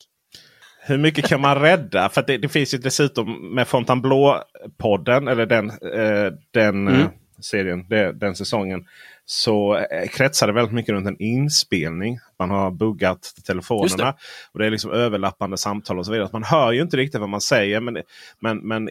[0.87, 2.09] Hur mycket kan man rädda?
[2.09, 7.01] För det, det finns ju dessutom med Fontainebleau-podden, eller den, eh, den Mm.
[7.01, 7.07] eh,
[7.41, 8.85] serien, det, den säsongen.
[9.25, 12.19] Så eh, kretsar det väldigt mycket runt en inspelning.
[12.39, 13.41] Man har buggat Just det.
[13.41, 14.15] telefonerna.
[14.51, 16.29] Och det är liksom överlappande samtal och så vidare.
[16.33, 17.79] Man hör ju inte riktigt vad man säger.
[17.79, 17.97] Men,
[18.39, 18.85] men, men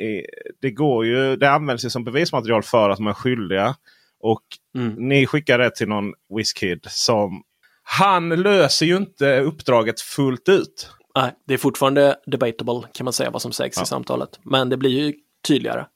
[0.60, 3.74] det, går ju, det används ju som bevismaterial för att man är skyldiga.
[4.20, 4.42] Och
[4.76, 4.94] Mm.
[5.08, 7.42] ni skickar det till någon WizKid som...
[7.84, 10.90] Han löser ju inte uppdraget fullt ut.
[11.16, 14.30] Nej, det är fortfarande debatable kan man säga vad som sägs i samtalet.
[14.44, 15.12] Men det blir ju
[15.48, 15.86] tydligare.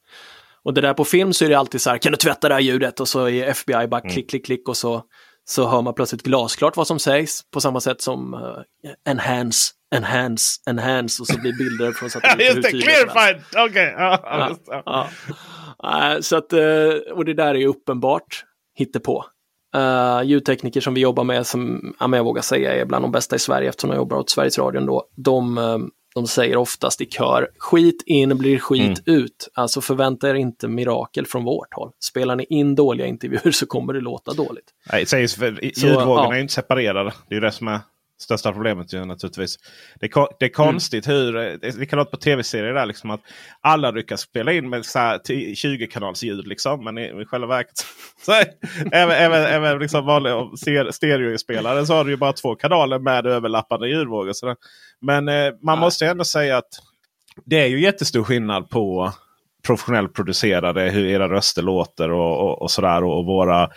[0.64, 2.54] Och det där på film så är det alltid så här, kan du tvätta det
[2.54, 3.00] här ljudet?
[3.00, 4.12] Och så är FBI bara Mm.
[4.12, 5.02] klick, klick, klick och så,
[5.44, 7.42] så hör man plötsligt glasklart vad som sägs.
[7.50, 8.62] På samma sätt som uh,
[9.08, 13.42] enhance, enhance, enhance och så blir bilder från satelliter Just det, clarified!
[13.56, 13.94] Okej.
[13.96, 15.08] ja, ja, Ja,
[15.78, 16.22] ja.
[16.22, 19.24] Så att, eh, och det där är ju uppenbart hittepå.
[19.76, 23.36] Uh, ljudtekniker som vi jobbar med, som ja, jag vågar säga är bland de bästa
[23.36, 25.78] i Sverige eftersom jag jobbar åt Sveriges Radio då, de, eh,
[26.14, 29.48] de säger oftast i kör, skit in blir skit ut.
[29.54, 31.90] Alltså förvänta er inte mirakel från vårt håll.
[32.00, 34.74] Spelar ni in dåliga intervjuer så kommer det låta dåligt.
[34.92, 36.32] Nej, sägs Så, ljudvågorna ja.
[36.32, 37.12] är ju inte separerade.
[37.28, 37.80] Det är ju det som är
[38.18, 39.56] största problemet ju, naturligtvis.
[40.00, 43.20] Det är, det är konstigt hur, det är likadant på tv-serier där liksom att
[43.60, 46.84] alla lyckas spela in med så här 20-kanals ljud liksom.
[46.84, 47.86] Men i, i själva verket
[48.24, 48.32] så
[48.92, 50.46] även, även, även liksom vanliga
[50.92, 54.32] stereospelare så har du ju bara två kanaler med överlappande ljudvågor.
[54.32, 54.56] Så.
[55.00, 56.68] Men eh, man måste ju ändå säga att
[57.44, 59.12] det är ju jättestor skillnad på
[59.66, 63.04] professionellt producerade, hur era röster låter och, och, och sådär.
[63.04, 63.70] Och, och, våra,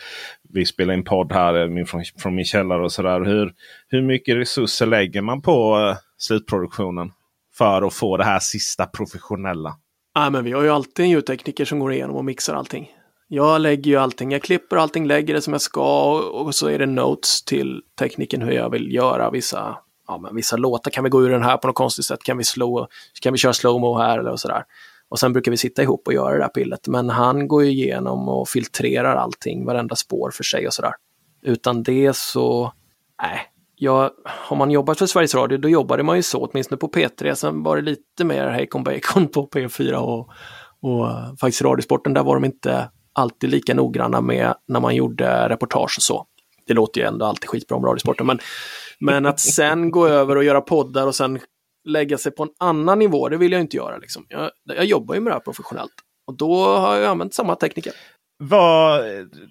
[0.53, 3.21] vi spelar in podd här eh, min, från, från min källare och sådär.
[3.21, 3.53] Hur,
[3.87, 7.11] hur mycket resurser lägger man på uh, slutproduktionen
[7.57, 9.75] för att få det här sista professionella?
[10.13, 12.91] Ja, men vi har ju alltid en ljudtekniker som går igenom och mixar allting.
[13.27, 16.67] Jag lägger ju allting, jag klipper allting, lägger det som jag ska och, och så
[16.67, 19.77] är det notes till tekniken hur jag vill göra vissa,
[20.07, 20.91] ja, men vissa låtar.
[20.91, 22.23] Kan vi gå ur den här på något konstigt sätt?
[22.23, 22.87] Kan vi, slow,
[23.21, 24.63] kan vi köra slowmo här eller sådär?
[25.11, 26.87] Och sen brukar vi sitta ihop och göra det där pillet.
[26.87, 30.93] Men han går ju igenom och filtrerar allting, varenda spår för sig och sådär.
[31.41, 32.73] Utan det så,
[33.21, 33.41] nej.
[33.75, 37.33] Ja, har man jobbat för Sveriges Radio då jobbade man ju så, åtminstone på P3.
[37.33, 40.29] Sen var det lite mer Hejkon Bacon på P4 och,
[40.81, 42.13] och eh, faktiskt Radiosporten.
[42.13, 46.25] Där var de inte alltid lika noggranna med när man gjorde reportage och så.
[46.67, 48.39] Det låter ju ändå alltid skitbra om Radiosporten, men,
[48.99, 51.39] men att sen gå över och göra poddar och sen
[51.85, 53.97] lägga sig på en annan nivå, det vill jag inte göra.
[53.97, 54.25] Liksom.
[54.29, 55.93] Jag, jag jobbar ju med det här professionellt
[56.27, 57.93] och då har jag använt samma tekniker.
[58.43, 59.03] Vad,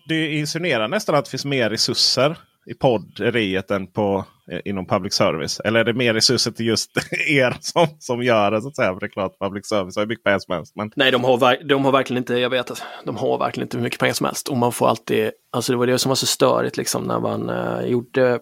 [0.07, 5.15] du insinuerar nästan att det finns mer resurser i podderiet än på, eh, inom public
[5.15, 5.61] service?
[5.61, 6.91] Eller är det mer resurser till just
[7.29, 8.63] er som, som gör det?
[8.63, 8.93] Så att säga?
[8.93, 10.77] För det är klart, public service har mycket pengar som helst.
[10.77, 10.93] Men...
[10.97, 14.01] Nej, de har, de har verkligen inte, jag vet de har verkligen inte hur mycket
[14.01, 14.49] pengar som helst.
[14.49, 17.51] Och man får alltid, alltså det var det som var så störigt liksom när man
[17.51, 18.41] uh, gjorde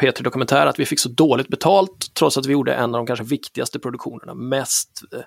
[0.00, 3.06] P3 Dokumentär, att vi fick så dåligt betalt trots att vi gjorde en av de
[3.06, 4.34] kanske viktigaste produktionerna.
[4.34, 5.20] Mest eh,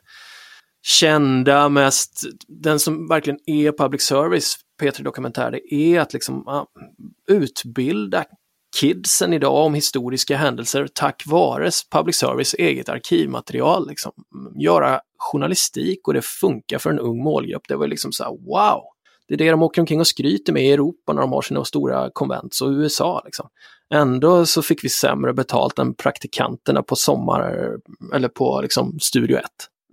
[0.82, 6.64] kända, mest, den som verkligen är public service, P3 Dokumentär, det är att liksom uh,
[7.38, 8.26] utbilda
[8.80, 13.88] kidsen idag om historiska händelser tack vare public service eget arkivmaterial.
[13.88, 14.12] Liksom.
[14.60, 17.68] Göra journalistik och det funkar för en ung målgrupp.
[17.68, 18.84] Det var liksom så här, wow!
[19.28, 21.66] Det är det de åker omkring och skryter med i Europa när de har sina
[21.66, 23.22] stora konvent och USA.
[23.26, 23.50] Liksom.
[23.94, 27.70] Ändå så fick vi sämre betalt än praktikanterna på sommar
[28.14, 29.46] eller på liksom, Studio 1.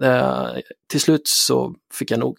[0.03, 0.49] Eh,
[0.91, 2.38] till slut så fick jag nog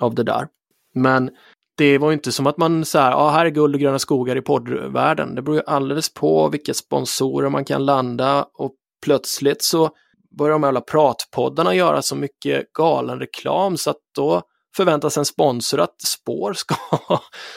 [0.00, 0.48] av det där.
[0.94, 1.30] Men
[1.76, 4.36] det var inte som att man så här, ja här är guld och gröna skogar
[4.36, 5.34] i poddvärlden.
[5.34, 8.74] Det beror ju alldeles på vilka sponsorer man kan landa och
[9.04, 9.90] plötsligt så
[10.38, 14.42] börjar de här alla pratpoddarna göra så mycket galen reklam så att då
[14.78, 16.74] förväntas en sponsor att spår ska,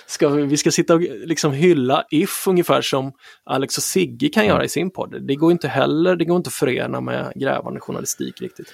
[0.08, 3.14] ska vi ska sitta och liksom hylla If ungefär som
[3.44, 5.28] Alex och Sigge kan göra i sin podd.
[5.28, 8.74] Det går inte heller, det går inte att förena med grävande journalistik riktigt.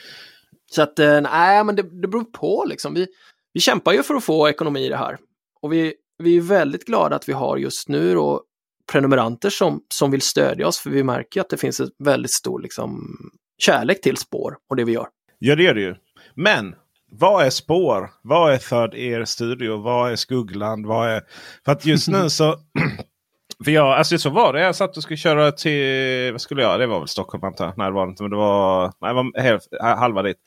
[0.72, 2.94] Så att eh, nej, men det, det beror på liksom.
[2.94, 3.08] Vi,
[3.54, 5.18] vi kämpar ju för att få ekonomi i det här.
[5.62, 5.94] Och vi,
[6.24, 8.44] vi är väldigt glada att vi har just nu då
[8.92, 12.62] prenumeranter som, som vill stödja oss, för vi märker att det finns en väldigt stor
[12.62, 13.18] liksom,
[13.58, 15.08] kärlek till spår och det vi gör.
[15.40, 15.96] Ja, det gör det ju.
[16.34, 16.76] Men
[17.12, 18.10] vad är spår?
[18.22, 19.78] Vad är Third Ear Studio?
[19.78, 20.86] Vad är Skuggland?
[20.86, 21.22] Vad är...
[21.66, 22.56] För att just nu så...
[23.66, 24.62] För jag, alltså så var det.
[24.62, 26.32] Jag satt och skulle köra till...
[26.32, 26.80] Vad skulle jag?
[26.80, 27.78] Det var väl Stockholm antar jag.
[27.78, 28.24] Nej det var det inte.
[28.24, 30.38] Men det var, nej, det var hälf, halva dit.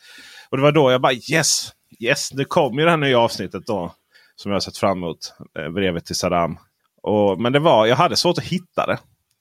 [0.50, 1.72] Och det var då jag bara yes!
[2.00, 2.32] Yes!
[2.32, 3.94] Nu kommer ju det här nya avsnittet då.
[4.36, 5.34] Som jag har sett fram emot.
[5.58, 6.58] Eh, brevet till Saddam.
[7.02, 8.98] Och, men det var, jag hade svårt att hitta det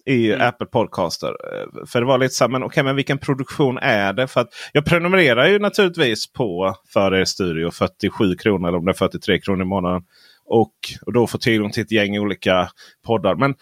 [0.09, 0.47] i mm.
[0.47, 1.27] Apple Podcaster.
[1.27, 4.27] Eh, för det var lite så här, men okej, okay, men vilken produktion är det?
[4.27, 8.91] För att jag prenumererar ju naturligtvis på för er studio 47 kronor eller om det
[8.91, 10.01] är 43 kronor i månaden.
[10.45, 10.73] Och,
[11.05, 12.69] och då få tillgång till ett gäng olika
[13.05, 13.35] poddar.
[13.35, 13.55] Men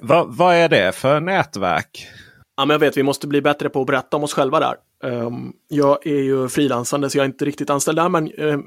[0.00, 2.06] vad, vad är det för nätverk?
[2.56, 4.74] Ja, men jag vet, vi måste bli bättre på att berätta om oss själva där.
[5.02, 8.64] Um, jag är ju frilansande så jag är inte riktigt anställd där, men um,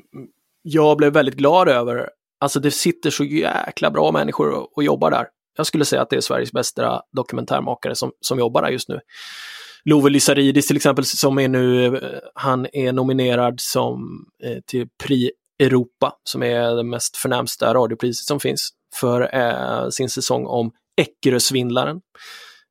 [0.62, 2.10] jag blev väldigt glad över,
[2.40, 5.28] alltså det sitter så jäkla bra människor och, och jobbar där.
[5.60, 9.00] Jag skulle säga att det är Sveriges bästa dokumentärmakare som, som jobbar där just nu.
[9.86, 15.32] Love Lysaridis till exempel som är nu, eh, han är nominerad som, eh, till Prix
[15.60, 22.02] Europa som är det mest förnämsta radiopriset som finns för eh, sin säsong om Eckerösvindlaren.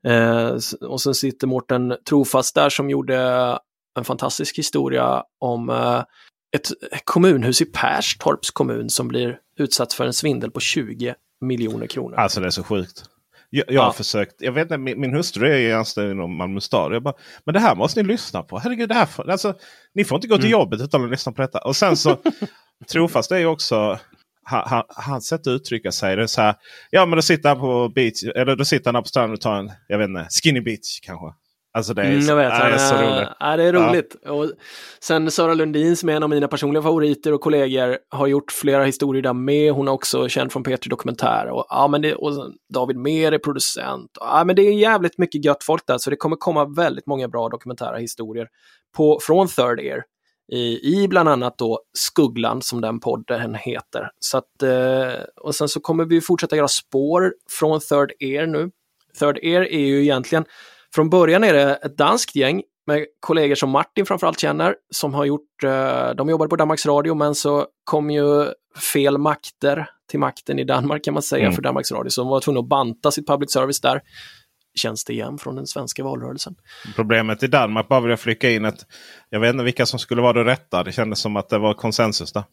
[0.07, 3.18] Eh, och sen sitter Mårten Trofast där som gjorde
[3.99, 6.03] en fantastisk historia om eh,
[6.57, 6.70] ett
[7.05, 12.16] kommunhus i Perstorps kommun som blir utsatt för en svindel på 20 miljoner kronor.
[12.16, 13.05] Alltså det är så sjukt.
[13.51, 13.82] Jag, jag ja.
[13.82, 16.95] har försökt, jag vet inte, min, min hustru är anställd inom Malmö stad.
[16.95, 17.14] Jag bara,
[17.45, 18.59] men det här måste ni lyssna på.
[18.59, 19.55] Herregud, det här får, alltså,
[19.95, 20.61] ni får inte gå till mm.
[20.61, 21.59] jobbet utan att lyssna på detta.
[21.59, 22.16] Och sen så,
[22.93, 23.99] trofast är ju också
[24.43, 26.16] han, hans sätt att uttrycka sig.
[26.16, 26.55] Det är så här,
[26.91, 29.57] ja men då sitter han på beach, eller då sitter han på stranden och tar
[29.57, 31.26] en, jag vet inte, skinny beach kanske.
[31.79, 33.29] Alltså det är, mm, jag vet, det är så roligt.
[33.41, 34.16] Äh, det är roligt.
[34.22, 34.33] Ja.
[34.33, 34.51] Och
[35.01, 38.85] sen Sara Lundin som är en av mina personliga favoriter och kollegor har gjort flera
[38.85, 39.72] historier där med.
[39.72, 41.47] Hon är också känd från P3 Dokumentär.
[41.47, 44.11] Och, ja, men det, och David Mer är producent.
[44.20, 47.29] Ja, men det är jävligt mycket gött folk där så det kommer komma väldigt många
[47.29, 48.47] bra dokumentära historier
[48.97, 50.03] på, från Third Ear.
[50.53, 54.11] I, I bland annat då Skuggland som den podden heter.
[54.20, 58.70] Så att, eh, och sen så kommer vi fortsätta göra spår från Third Ear nu.
[59.18, 60.45] Third Ear är ju egentligen
[60.95, 65.24] från början är det ett danskt gäng, med kollegor som Martin framförallt känner, som har
[65.24, 68.47] gjort, eh, de jobbade på Danmarks Radio, men så kom ju
[68.93, 71.55] fel makter till makten i Danmark kan man säga Mm.
[71.55, 74.01] för Danmarks Radio, så de var tvungna att banta sitt public service där.
[74.74, 76.55] Känns det igen från den svenska valrörelsen.
[76.97, 78.86] Problemet i Danmark, bara vill jag flika in att
[79.30, 80.82] jag vet inte vilka som skulle vara det rätta.
[80.84, 82.45] Det kändes som att det var konsensus där.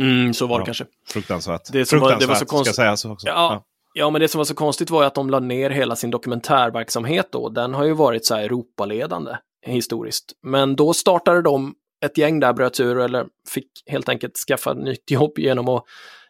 [0.00, 0.64] Mm, så var det Ja.
[0.64, 0.84] kanske.
[1.08, 1.72] Fruktansvärt.
[1.72, 2.74] Det som var- det var så Fruktansvärt, konstigt.
[2.74, 3.26] ska sägas också.
[3.26, 3.64] Ja, ja,
[3.96, 6.10] Ja, men det som var så konstigt var ju att de la ner hela sin
[6.10, 7.48] dokumentärverksamhet då.
[7.48, 9.36] Den har ju varit så här Europaledande
[9.66, 10.32] historiskt.
[10.42, 11.74] Men då startade de,
[12.04, 15.84] ett gäng där bröt ur eller fick helt enkelt skaffa nytt jobb genom att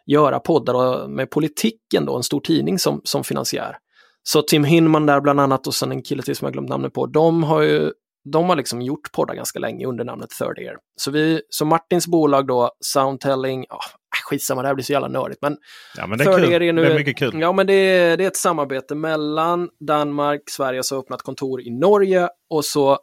[0.07, 3.77] göra poddar med politiken då, en stor tidning som, som finansiär.
[4.23, 6.93] Så Tim Hinman där bland annat och sen en kille till som jag glömt namnet
[6.93, 7.93] på, de har ju
[8.33, 10.77] de har liksom gjort poddar ganska länge under namnet Third Ear.
[10.97, 13.81] Så, vi, så Martins bolag då, Soundtelling, ja,
[14.25, 15.57] skitsamma, det här blir så jävla nördigt, men
[15.97, 16.53] Ja, men det är kul.
[16.53, 17.41] Ear nu, Det är mycket kul.
[17.41, 21.61] Ja, men det är, det är ett samarbete mellan Danmark, Sverige som har öppnat kontor
[21.61, 22.99] i Norge och så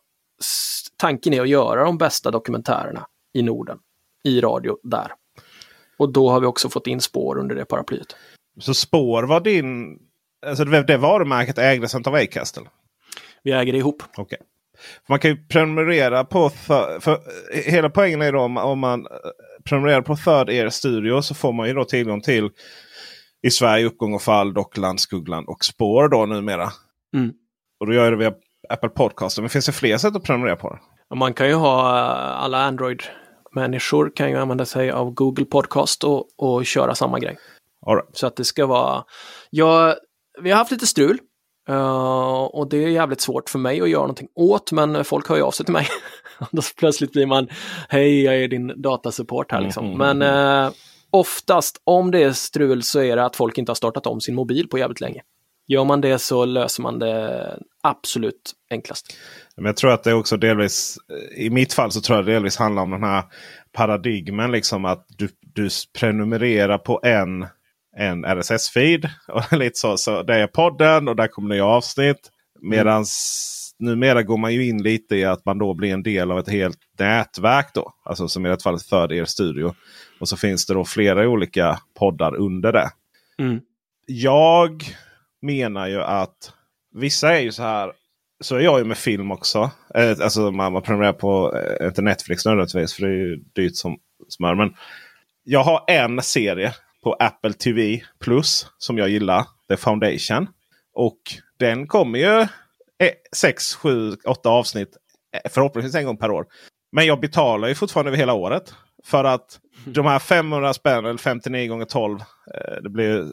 [0.97, 3.77] tanken är att göra de bästa dokumentärerna i Norden
[4.23, 5.11] i radio där.
[5.97, 8.15] Och då har vi också fått in spår under det paraplyet.
[8.59, 9.99] Så Spår var din...
[10.45, 12.57] Alltså det, det varumärket ägdes inte av Acast?
[12.57, 12.69] eller?
[13.43, 14.03] Vi äger det ihop.
[14.17, 14.37] Okej.
[15.09, 16.49] Man kan ju prenumerera på...
[16.49, 17.19] För, för
[17.53, 19.07] hela poängen är då om, om man
[19.65, 22.49] prenumererar på Third Ear Studio så får man ju då tillgång till
[23.47, 26.69] i Sverige Uppgång och Fall, Dockland, Skuggland och Spår då numera.
[27.15, 27.31] Mm.
[27.79, 28.33] Och då gör jag det via
[28.69, 29.41] Apple Podcaster.
[29.41, 31.15] Men finns det fler sätt att prenumerera på det?
[31.15, 36.25] Man kan ju ha, eh, alla Android-människor kan ju använda sig av Google Podcast och,
[36.37, 37.37] och köra samma grej.
[37.87, 38.05] Right.
[38.13, 39.03] Så att det ska vara...
[39.49, 39.95] Ja,
[40.41, 41.19] vi har haft lite strul.
[41.69, 45.35] eh, och det är jävligt svårt för mig att göra någonting åt, men folk hör
[45.35, 45.87] ju av sig till mig.
[46.51, 47.47] Då plötsligt blir man,
[47.89, 49.87] hej, jag är din datasupport här liksom.
[49.87, 49.97] Mhm.
[49.97, 50.21] Men
[50.65, 50.71] eh,
[51.09, 54.35] oftast, om det är strul, så är det att folk inte har startat om sin
[54.35, 55.21] mobil på jävligt länge.
[55.67, 59.17] Gör man det så löser man det absolut enklast.
[59.55, 60.97] Men jag tror att det också delvis,
[61.37, 63.23] i mitt fall så tror jag det delvis handlar om den här
[63.71, 64.51] paradigmen.
[64.51, 65.69] Liksom att du, du
[65.99, 67.47] prenumererar på en,
[67.97, 69.09] en RSS-feed.
[69.27, 72.29] Och lite så, så det är podden och där kommer nya avsnitt.
[72.61, 73.05] Medan
[73.81, 76.49] numera går man ju in lite i att man då blir en del av ett
[76.49, 77.73] helt nätverk.
[77.73, 77.93] då.
[78.05, 79.75] Alltså som i det fallet Third Ear Studio.
[80.19, 82.89] Och så finns det då flera olika poddar under det.
[83.39, 83.59] Mm.
[84.05, 84.83] Jag
[85.41, 86.53] menar ju att
[86.93, 87.91] vissa är ju så här.
[88.43, 89.71] Så är jag ju med film också.
[89.95, 93.75] Eh, Alltså man, man prenumererar på, eh, inte Netflix nödvändigtvis för det är ju dyrt
[93.75, 93.97] som
[94.29, 94.55] smör.
[94.55, 94.73] Men
[95.43, 96.73] jag har en serie
[97.03, 99.45] på Apple TV Plus som jag gillar.
[99.69, 100.47] Är Foundation.
[100.93, 101.19] Och
[101.59, 102.47] den kommer ju
[103.35, 104.97] 6, 7, 8 avsnitt
[105.35, 106.45] eh, förhoppningsvis en gång per år.
[106.91, 108.73] Men jag betalar ju fortfarande över hela året.
[109.05, 112.19] För att de här 500 spänn eller 59 gånger 12.
[112.19, 113.27] eh, Det blir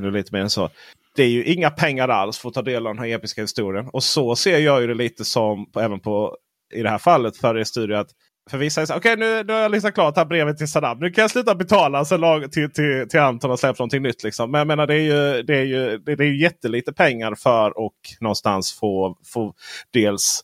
[0.00, 0.70] nog lite mer än så.
[1.16, 3.88] Det är ju inga pengar alls för att ta del av den här episka historien.
[3.92, 6.36] Och så ser jag ju det lite som även på
[6.74, 7.96] i det här fallet för er studio.
[7.96, 8.10] Att
[8.50, 10.68] för vissa är så okay, nu, nu har jag liksom klart det här brevet till
[10.68, 10.98] Saddam.
[10.98, 14.22] Nu kan jag sluta betala så lag, till, till, till Anton och släppa någonting nytt.
[14.22, 14.50] Liksom.
[14.50, 17.34] Men jag menar det är ju, det är ju, det, det är ju jättelite pengar
[17.34, 19.54] för att någonstans få, få
[19.92, 20.40] dels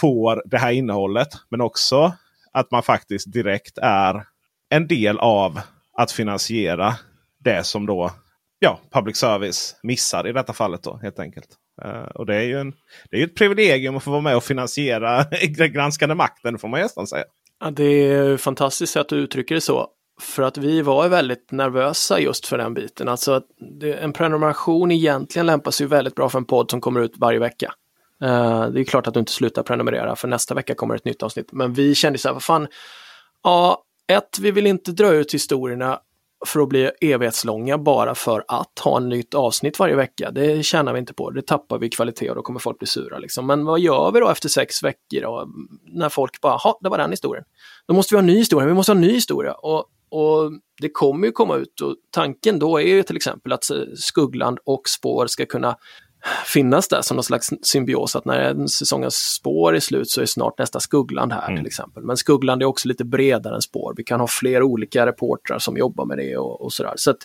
[0.00, 1.28] får det här innehållet.
[1.50, 2.12] Men också
[2.52, 4.24] att man faktiskt direkt är
[4.68, 5.60] en del av
[5.92, 6.94] att finansiera
[7.38, 8.10] det som då
[8.60, 10.82] ja, public service missar i detta fallet.
[10.82, 11.48] då helt enkelt.
[11.84, 12.70] Uh, och det är ju en,
[13.10, 15.24] det är ju ett privilegium att få vara med och finansiera
[15.56, 17.24] den granskande makten får man nästan säga.
[17.60, 19.88] Ja, det är fantastiskt att du uttrycker det så.
[20.20, 23.08] För att vi var väldigt nervösa just för den biten.
[23.08, 23.46] Alltså att
[23.80, 27.38] det, en prenumeration egentligen lämpar sig väldigt bra för en podd som kommer ut varje
[27.38, 27.72] vecka.
[28.22, 31.22] Uh, det är klart att du inte slutar prenumerera för nästa vecka kommer ett nytt
[31.22, 31.52] avsnitt.
[31.52, 32.68] Men vi kände så här, vad fan,
[33.44, 36.00] ja, ett, vi vill inte dra ut historierna
[36.46, 40.30] för att bli evighetslånga bara för att ha en nytt avsnitt varje vecka.
[40.30, 43.18] Det tjänar vi inte på, det tappar vi kvalitet och då kommer folk bli sura.
[43.18, 43.46] Liksom.
[43.46, 46.88] Men vad gör vi då efter sex veckor då, mm, när folk bara, ja, det
[46.88, 47.44] var den historien.
[47.86, 49.52] Då måste vi ha en ny historia, vi måste ha en ny historia.
[49.52, 53.64] Och, och det kommer ju komma ut och tanken då är ju till exempel att
[53.96, 55.76] Skuggland och Spår ska kunna
[56.46, 58.16] finnas där som någon slags symbios.
[58.16, 62.02] Att när en säsongens spår är slut så är snart nästa Skuggland här till exempel.
[62.02, 63.94] Men Skuggland är också lite bredare än spår.
[63.96, 66.92] Vi kan ha fler olika reportrar som jobbar med det och, och sådär.
[66.96, 67.18] Så att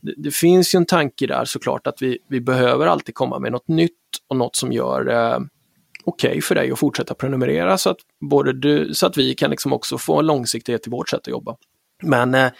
[0.00, 3.52] det, det finns ju en tanke där såklart att vi, vi behöver alltid komma med
[3.52, 3.92] något nytt
[4.28, 5.38] och något som gör eh,
[6.04, 7.98] okej för dig att fortsätta prenumerera så att,
[8.30, 11.28] både du, så att vi kan liksom också få en långsiktighet i vårt sätt att
[11.28, 11.56] jobba.
[12.02, 12.50] Men eh,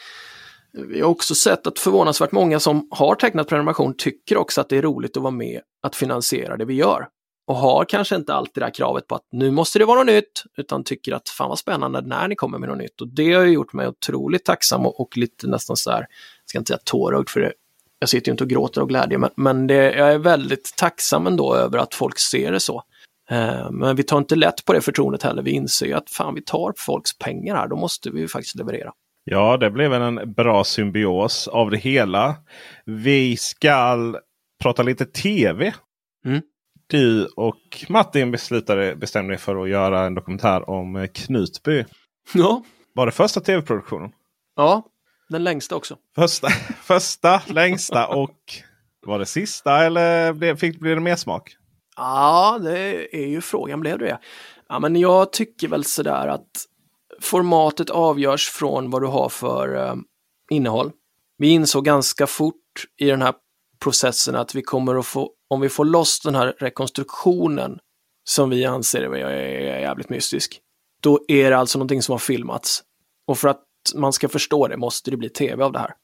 [0.73, 4.77] vi har också sett att förvånansvärt många som har tecknat prenumeration tycker också att det
[4.77, 7.09] är roligt att vara med att finansiera det vi gör.
[7.47, 10.07] Och har kanske inte alltid det här kravet på att nu måste det vara något
[10.07, 13.01] nytt, utan tycker att fan vad spännande när ni kommer med något nytt.
[13.01, 16.07] Och det har ju gjort mig otroligt tacksam och, och lite nästan så här,
[16.45, 17.53] ska inte säga tårögd för det,
[17.99, 21.27] jag sitter ju inte och gråter av glädje, men, men det, jag är väldigt tacksam
[21.27, 22.83] ändå över att folk ser det så.
[23.31, 25.43] Eh, men vi tar inte lätt på det förtroendet heller.
[25.43, 27.69] Vi inser ju att fan, vi tar folks pengar här.
[27.69, 28.93] Då måste vi ju faktiskt leverera.
[29.25, 32.35] Ja, det blev en bra symbios av det hela.
[32.85, 33.99] Vi ska
[34.63, 35.75] prata lite tv.
[36.25, 36.43] Mm.
[36.87, 41.85] Du och Martin beslutade, bestämde er för att göra en dokumentär om eh, Knutby.
[42.35, 42.65] Ja.
[42.95, 44.13] Var det första tv-produktionen?
[44.57, 44.83] Ja,
[45.29, 45.97] den längsta också.
[46.15, 46.49] Första,
[46.83, 48.39] första längsta och
[49.07, 51.57] var det sista eller blev, fick, blev det mer smak?
[51.97, 53.81] Ja, det är ju frågan.
[53.81, 54.19] Blev det
[54.69, 56.51] Ja, men jag tycker väl sådär att
[57.21, 59.95] formatet avgörs från vad du har för eh,
[60.51, 60.93] innehåll.
[61.39, 63.35] Vi insåg ganska fort i den här
[63.85, 67.79] processen att vi kommer att få, om vi får loss den här rekonstruktionen
[68.25, 70.61] som vi anser är jävligt mystisk,
[71.03, 72.83] då är det alltså någonting som har filmats.
[73.27, 73.63] Och för att
[73.95, 75.95] man ska förstå det måste det bli tv av det här.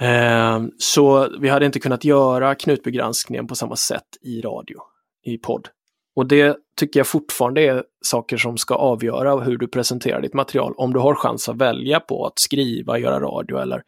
[0.00, 4.78] Eh, så vi hade inte kunnat göra Knutbygranskningen på samma sätt i radio,
[5.24, 5.68] i podd.
[6.16, 10.74] Och det tycker jag fortfarande är saker som ska avgöra hur du presenterar ditt material.
[10.76, 13.82] Om du har chans att välja på att skriva, göra radio eller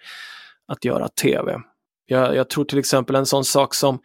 [0.69, 1.61] att göra tv.
[2.07, 3.99] Jag, jag tror till exempel en sån sak som,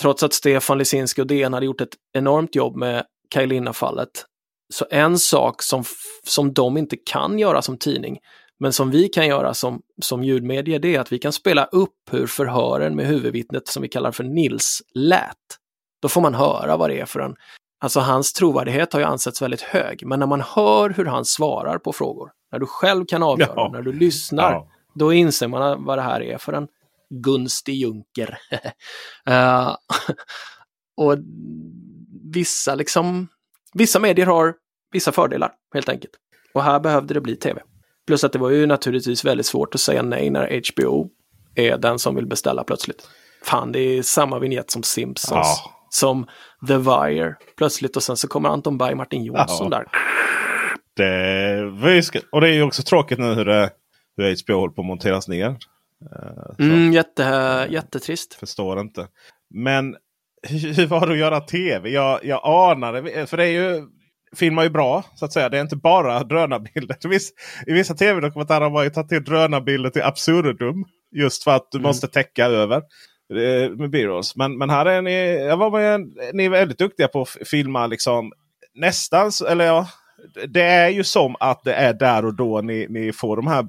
[0.00, 4.24] trots att Stefan Lisinski och DN hade gjort ett enormt jobb med Kajlina-fallet,
[4.74, 5.84] så en sak som,
[6.24, 8.18] som de inte kan göra som tidning,
[8.58, 11.94] men som vi kan göra som, som ljudmedie, det är att vi kan spela upp
[12.10, 15.36] hur förhören med huvudvittnet som vi kallar för Nils lät.
[16.02, 17.34] Då får man höra vad det är för en...
[17.80, 21.78] Alltså hans trovärdighet har ju ansetts väldigt hög, men när man hör hur han svarar
[21.78, 23.70] på frågor, när du själv kan avgöra, ja.
[23.72, 24.68] när du lyssnar, ja.
[24.94, 26.68] då inser man vad det här är för en
[27.10, 28.38] gunstig junker.
[29.30, 29.76] uh,
[30.96, 31.18] och
[32.32, 33.28] vissa liksom,
[33.74, 34.54] vissa medier har
[34.92, 36.12] vissa fördelar helt enkelt.
[36.54, 37.62] Och här behövde det bli tv.
[38.06, 41.10] Plus att det var ju naturligtvis väldigt svårt att säga nej när HBO
[41.54, 43.08] är den som vill beställa plötsligt.
[43.44, 45.62] Fan, det är samma vignett som Simpsons.
[45.64, 45.72] Ja.
[45.90, 46.26] Som
[46.68, 49.78] The Wire plötsligt och sen så kommer Anton Berg, Martin Jonsson ja.
[49.78, 49.86] där.
[50.96, 53.70] Det, och det är ju också tråkigt nu hur, det,
[54.16, 55.56] hur HBO håller på att monteras ner.
[56.56, 56.62] Så.
[56.62, 57.22] Mm, jätte,
[57.70, 58.34] jättetrist.
[58.34, 59.08] Förstår inte.
[59.54, 59.96] Men
[60.48, 61.88] hur, var det att göra tv?
[61.88, 63.86] Jag, jag anade, för det är ju
[64.36, 65.48] filmar ju bra så att säga.
[65.48, 66.96] Det är inte bara drönarbilder.
[67.66, 70.84] I vissa tv-dokumentärer har man ju tagit till drönarbilder till absurdum.
[71.16, 71.88] Just för att du mm.
[71.88, 72.76] måste täcka över
[73.34, 74.36] eh, med b-rolls.
[74.36, 76.00] Men, men här är ni, jag var med,
[76.32, 78.32] ni är väldigt duktiga på att filma liksom
[78.74, 79.88] nästan, eller ja,
[80.48, 83.68] det är ju som att det är där och då ni, ni får de här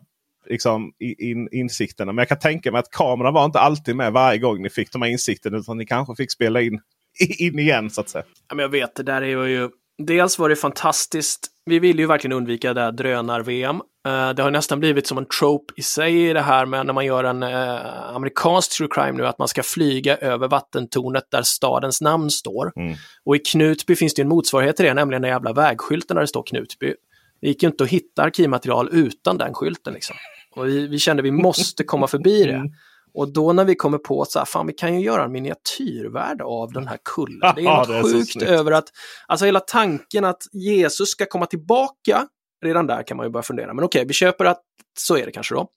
[0.50, 2.12] liksom, in, insikterna.
[2.12, 4.92] Men jag kan tänka mig att kameran var inte alltid med varje gång ni fick
[4.92, 5.58] de här insikterna.
[5.58, 6.80] Utan ni kanske fick spela in,
[7.40, 8.26] in igen så att säga.
[8.50, 11.48] Ja, men jag vet, det där är ju dels var det fantastiskt.
[11.66, 13.76] Vi ville ju verkligen undvika det här drönar-VM.
[13.76, 17.06] Uh, det har nästan blivit som en trope i sig det här med när man
[17.06, 22.02] gör en uh, amerikansk true crime nu, att man ska flyga över vattentornet där stadens
[22.02, 22.72] namn står.
[22.76, 22.96] Mm.
[23.26, 26.28] Och i Knutby finns det en motsvarighet till det, nämligen den jävla vägskylten där det
[26.28, 26.94] står Knutby.
[27.42, 29.94] Det gick ju inte att hitta arkivmaterial utan den skylten.
[29.94, 30.16] Liksom.
[30.58, 32.54] Och vi, vi kände att vi måste komma förbi det.
[32.54, 32.72] Mm.
[33.14, 35.32] Och då när vi kommer på att så här, fan vi kan ju göra en
[35.32, 37.54] miniatyrvärld av den här kullen.
[37.56, 38.86] Det är något det är sjukt över att,
[39.28, 42.28] alltså hela tanken att Jesus ska komma tillbaka,
[42.66, 43.74] redan där kan man ju börja fundera.
[43.74, 44.62] Men okej, vi köper att
[45.00, 45.68] så är det kanske då.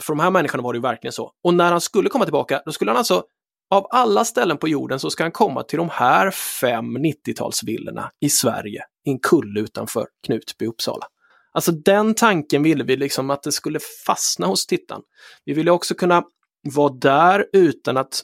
[0.00, 1.32] För de här människorna var det ju verkligen så.
[1.44, 3.22] Och när han skulle komma tillbaka, då skulle han alltså,
[3.70, 8.30] av alla ställen på jorden så ska han komma till de här fem 90-talsvillorna i
[8.30, 11.06] Sverige, i en kulle utanför Knutby, Uppsala.
[11.52, 15.02] Alltså den tanken ville vi liksom att det skulle fastna hos tittaren.
[15.44, 16.22] Vi ville också kunna
[16.74, 18.22] vara där utan att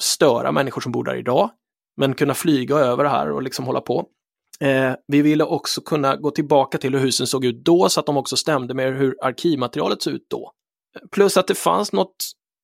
[0.00, 1.50] störa människor som bor där idag,
[1.96, 4.06] men kunna flyga över det här och liksom hålla på.
[4.60, 8.06] Eh, vi ville också kunna gå tillbaka till hur husen såg ut då så att
[8.06, 10.52] de också stämde med hur arkivmaterialet såg ut då.
[11.12, 12.16] Plus att det fanns något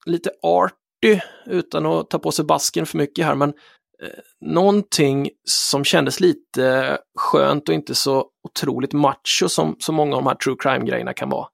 [0.07, 3.53] lite arty, utan att ta på sig basken för mycket här, men
[4.40, 10.28] någonting som kändes lite skönt och inte så otroligt macho som, som många av de
[10.28, 11.46] här true crime-grejerna kan vara.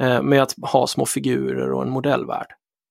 [0.00, 2.46] Eh, med att ha små figurer och en modellvärld.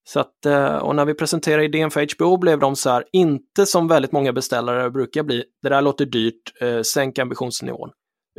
[0.07, 3.65] Så att, eh, och när vi presenterade idén för HBO blev de så här, inte
[3.65, 7.89] som väldigt många beställare brukar bli, det där låter dyrt, eh, sänk ambitionsnivån.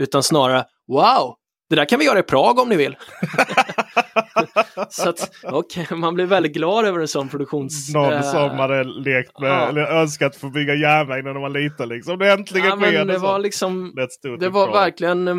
[0.00, 1.34] Utan snarare, wow,
[1.70, 2.96] det där kan vi göra i Prag om ni vill.
[4.90, 7.94] så att, okay, man blir väldigt glad över en sån produktions...
[7.94, 9.68] Någon äh, som hade lekt med, ja.
[9.68, 12.18] eller önskat få bygga järnväg när de var liten liksom.
[12.18, 13.04] Det äntligen ja, sker.
[13.04, 13.94] Det var liksom,
[14.40, 15.36] det var verkligen, eh,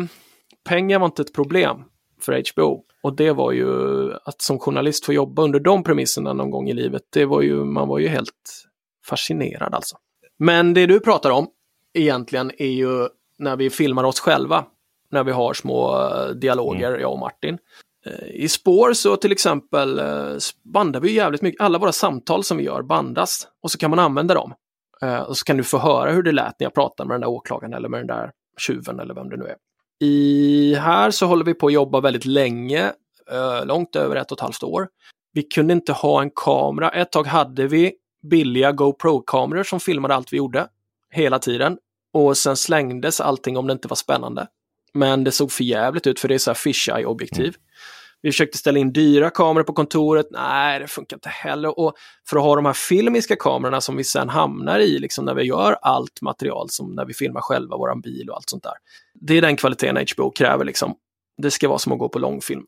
[0.68, 1.76] pengar var inte ett problem
[2.22, 2.84] för HBO.
[3.02, 3.68] Och det var ju
[4.24, 7.64] att som journalist få jobba under de premisserna någon gång i livet, det var ju,
[7.64, 8.64] man var ju helt
[9.06, 9.96] fascinerad alltså.
[10.38, 11.48] Men det du pratar om
[11.94, 14.64] egentligen är ju när vi filmar oss själva,
[15.10, 17.00] när vi har små eh, dialoger, mm.
[17.00, 17.58] jag och Martin.
[18.26, 22.64] I spår så till exempel eh, bandar vi jävligt mycket, alla våra samtal som vi
[22.64, 24.54] gör bandas och så kan man använda dem.
[25.02, 27.20] Eh, och så kan du få höra hur det lät när jag pratade med den
[27.20, 29.56] där åklagaren eller med den där tjuven eller vem det nu är.
[30.00, 32.92] I här så håller vi på att jobba väldigt länge,
[33.30, 34.88] eh, långt över ett och ett halvt år.
[35.32, 36.90] Vi kunde inte ha en kamera.
[36.90, 37.92] Ett tag hade vi
[38.30, 40.68] billiga GoPro-kameror som filmade allt vi gjorde
[41.12, 41.78] hela tiden.
[42.12, 44.46] Och sen slängdes allting om det inte var spännande.
[44.92, 47.40] Men det såg för jävligt ut för det är så här fisheye-objektiv.
[47.40, 47.54] Mm.
[48.22, 50.26] Vi försökte ställa in dyra kameror på kontoret.
[50.30, 51.78] Nej, det funkar inte heller.
[51.78, 51.94] Och
[52.28, 55.42] för att ha de här filmiska kamerorna som vi sen hamnar i, liksom när vi
[55.42, 58.74] gör allt material, som när vi filmar själva våran bil och allt sånt där.
[59.14, 60.64] Det är den kvaliteten HBO kräver.
[60.64, 60.94] Liksom.
[61.42, 62.64] Det ska vara som att gå på långfilm,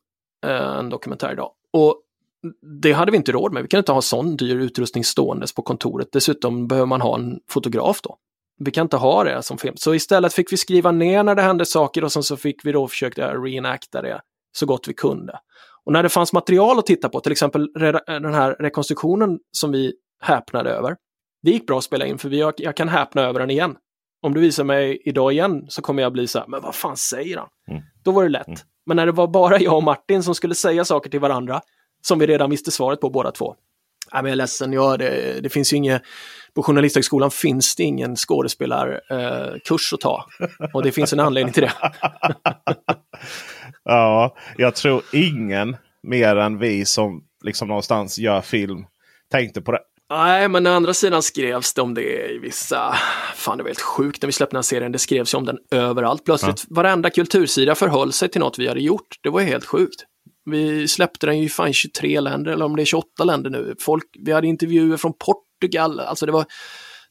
[0.47, 1.51] eh, en dokumentär idag.
[1.73, 2.03] Och
[2.83, 3.63] det hade vi inte råd med.
[3.63, 6.09] Vi kan inte ha sån dyr utrustning ståendes på kontoret.
[6.13, 8.17] Dessutom behöver man ha en fotograf då.
[8.59, 9.77] Vi kan inte ha det som film.
[9.77, 12.73] Så istället fick vi skriva ner när det hände saker och sen så fick vi
[12.73, 14.21] då försöka reenacta det
[14.53, 15.39] så gott vi kunde.
[15.85, 17.73] Och när det fanns material att titta på, till exempel
[18.07, 20.97] den här rekonstruktionen som vi häpnade över.
[21.43, 23.77] Det gick bra att spela in för vi, jag kan häpna över den igen.
[24.23, 26.97] Om du visar mig idag igen så kommer jag bli så här, men vad fan
[26.97, 27.49] säger han?
[27.71, 27.83] Mm.
[28.05, 28.49] Då var det lätt.
[28.49, 28.61] Mm.
[28.87, 31.61] Men när det var bara jag och Martin som skulle säga saker till varandra,
[32.03, 33.55] som vi redan visste svaret på båda två.
[34.13, 36.03] Nej, men jag är ledsen, ja, det, det finns ju inget,
[36.55, 40.27] på Journalisthögskolan finns det ingen skådespelarkurs eh, att ta.
[40.75, 41.73] Och det finns en anledning till det.
[43.85, 48.87] ja, jag tror ingen mer än vi som liksom någonstans gör film
[49.31, 49.81] tänkte på det.
[50.11, 52.95] Nej, men å andra sidan skrevs det om det i vissa...
[53.35, 54.93] Fan, det var helt sjukt när vi släppte den här serien.
[54.93, 56.25] Det skrevs ju om den överallt.
[56.25, 56.75] Plötsligt ja.
[56.77, 59.17] varenda kultursida förhöll sig till något vi hade gjort.
[59.23, 60.05] Det var helt sjukt.
[60.45, 63.75] Vi släppte den ju fan i 23 länder, eller om det är 28 länder nu.
[63.81, 66.45] Folk, vi hade intervjuer från Portugal, alltså det var...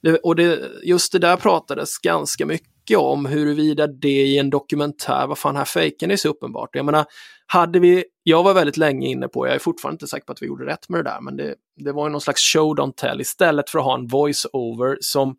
[0.02, 5.28] Det, och det, just det där pratades ganska mycket om huruvida det i en dokumentär,
[5.28, 6.70] vad fan här fejken är så uppenbart.
[6.74, 7.06] Jag menar,
[7.46, 10.42] hade vi, jag var väldigt länge inne på, jag är fortfarande inte säker på att
[10.42, 12.94] vi gjorde rätt med det där, men det, det var ju någon slags show don't
[12.96, 15.36] tell istället för att ha en voice-over som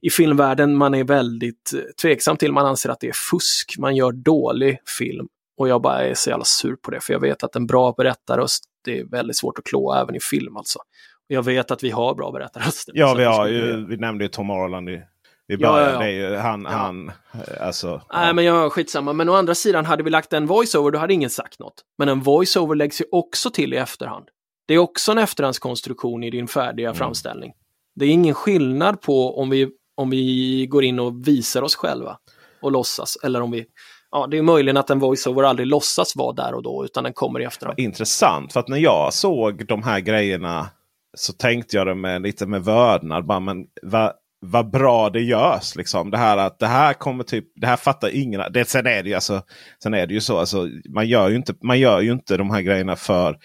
[0.00, 1.72] i filmvärlden man är väldigt
[2.02, 6.04] tveksam till, man anser att det är fusk, man gör dålig film och jag bara
[6.04, 9.04] är så jävla sur på det, för jag vet att en bra berättarröst, det är
[9.04, 10.78] väldigt svårt att klå även i film alltså.
[11.26, 12.92] Jag vet att vi har bra berättarröster.
[12.96, 15.02] Ja, vi, har ju, vi nämnde ju Tom Arland i,
[15.48, 16.02] i början.
[16.02, 16.40] Ja, ja, ja.
[16.40, 17.12] han, han,
[17.60, 18.02] alltså.
[18.12, 19.12] Nej, men jag skitsamma.
[19.12, 21.82] Men å andra sidan, hade vi lagt en voiceover, då hade ingen sagt något.
[21.98, 24.28] Men en voiceover läggs ju också till i efterhand.
[24.68, 26.98] Det är också en efterhandskonstruktion i din färdiga mm.
[26.98, 27.52] framställning.
[27.94, 32.18] Det är ingen skillnad på om vi, om vi går in och visar oss själva
[32.62, 33.66] och låtsas, eller om vi
[34.10, 37.12] ja, det är möjligen att en voiceover aldrig låtsas vara där och då, utan den
[37.12, 37.78] kommer i efterhand.
[37.78, 40.70] Intressant, för att när jag såg de här grejerna
[41.16, 43.26] så tänkte jag det med lite med vördnad.
[43.26, 45.76] Bara, men vad, vad bra det görs.
[45.76, 46.10] Liksom.
[46.10, 48.42] Det här att det här kommer typ, det här fattar ingen.
[48.52, 49.42] Det, sen, är det ju, alltså,
[49.82, 52.50] sen är det ju så, alltså, man, gör ju inte, man gör ju inte de
[52.50, 53.38] här grejerna för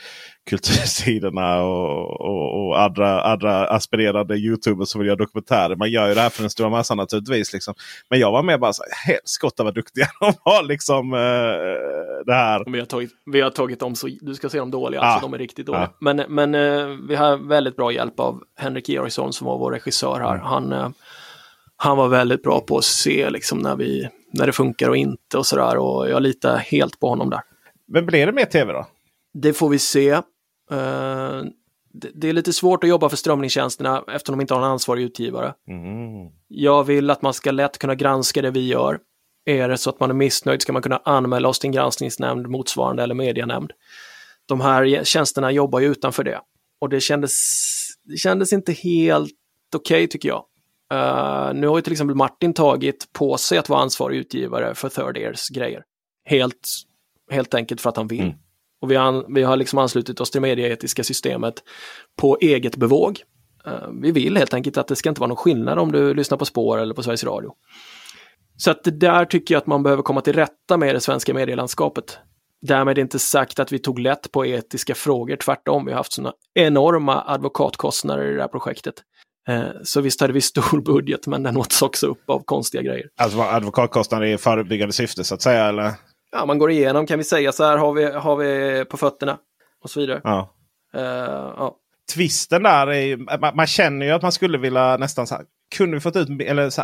[0.49, 5.75] kultursidorna och, och, och, andra, andra aspirerande youtubers som vill göra dokumentärer.
[5.75, 7.53] Man gör ju det här för den stora massan naturligtvis.
[7.53, 7.73] Liksom.
[8.09, 10.63] Men jag var med bara så här, helskotta vad duktiga de var.
[10.63, 11.19] Liksom, uh,
[12.25, 12.71] det här.
[12.71, 15.29] Vi har, tagit, vi har tagit dem så, du ska se dem dåliga, alltså, ah.
[15.29, 15.83] de är riktigt dåliga.
[15.83, 15.97] Ah.
[15.99, 20.19] Men, men uh, vi har väldigt bra hjälp av Henrik Georgsson som var vår regissör
[20.19, 20.33] här.
[20.33, 20.45] Mm.
[20.45, 20.89] Han, uh,
[21.77, 25.37] han var väldigt bra på att se liksom, när, vi, när det funkar och inte
[25.37, 25.77] och sådär.
[25.77, 27.41] Och jag litar helt på honom där.
[27.87, 28.85] Men blir det mer tv då?
[29.33, 30.13] Det får vi se.
[30.71, 31.43] Uh,
[32.13, 35.53] det är lite svårt att jobba för strömningstjänsterna eftersom de inte har en ansvarig utgivare.
[35.67, 36.31] Mm.
[36.47, 38.99] Jag vill att man ska lätt kunna granska det vi gör.
[39.45, 42.47] Är det så att man är missnöjd ska man kunna anmäla oss till en granskningsnämnd,
[42.47, 43.71] motsvarande eller medianämnd.
[44.45, 46.39] De här tjänsterna jobbar ju utanför det.
[46.81, 47.31] Och det kändes,
[48.03, 49.31] det kändes inte helt
[49.75, 50.45] okej okay, tycker jag.
[50.93, 54.89] Uh, nu har ju till exempel Martin tagit på sig att vara ansvarig utgivare för
[54.89, 55.83] Third Ears grejer.
[56.25, 56.67] Helt,
[57.31, 58.21] helt enkelt för att han vill.
[58.21, 58.37] Mm.
[58.81, 61.53] Och vi har, vi har liksom anslutit oss till medieetiska systemet
[62.21, 63.19] på eget bevåg.
[63.65, 66.37] Eh, vi vill helt enkelt att det ska inte vara någon skillnad om du lyssnar
[66.37, 67.51] på Spår eller på Sveriges Radio.
[68.57, 71.33] Så att det där tycker jag att man behöver komma till rätta med det svenska
[71.33, 72.19] medielandskapet.
[72.61, 75.85] Därmed inte sagt att vi tog lätt på etiska frågor, tvärtom.
[75.85, 78.95] Vi har haft sådana enorma advokatkostnader i det här projektet.
[79.47, 83.05] Eh, så visst hade vi stor budget, men den åts också upp av konstiga grejer.
[83.17, 85.91] Alltså advokatkostnader i förebyggande syfte så att säga, eller?
[86.31, 89.37] Ja, man går igenom, kan vi säga så här har vi, har vi på fötterna
[89.83, 90.21] och så vidare.
[90.23, 90.55] Ja.
[90.95, 91.01] Uh,
[91.57, 91.77] ja.
[92.13, 95.97] Twisten där, är, man, man, känner ju att man skulle vilja nästan så här, kunde
[95.97, 96.83] vi fått ut, eller så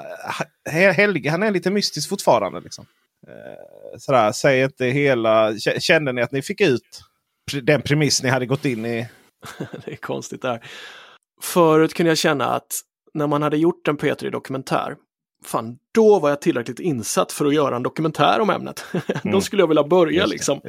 [0.66, 2.60] här, Helge han är lite mystisk fortfarande.
[2.60, 2.86] Liksom.
[3.28, 7.02] Uh, sådär, säg inte hela, kände ni att ni fick ut
[7.62, 9.10] den premiss ni hade gått in i?
[9.86, 10.66] det är konstigt där.
[11.42, 12.82] Förut kunde jag känna att
[13.14, 14.96] när man hade gjort en P3 dokumentär
[15.48, 18.86] fan, då var jag tillräckligt insatt för att göra en dokumentär om ämnet.
[18.94, 19.32] Mm.
[19.32, 20.62] då skulle jag vilja börja just liksom.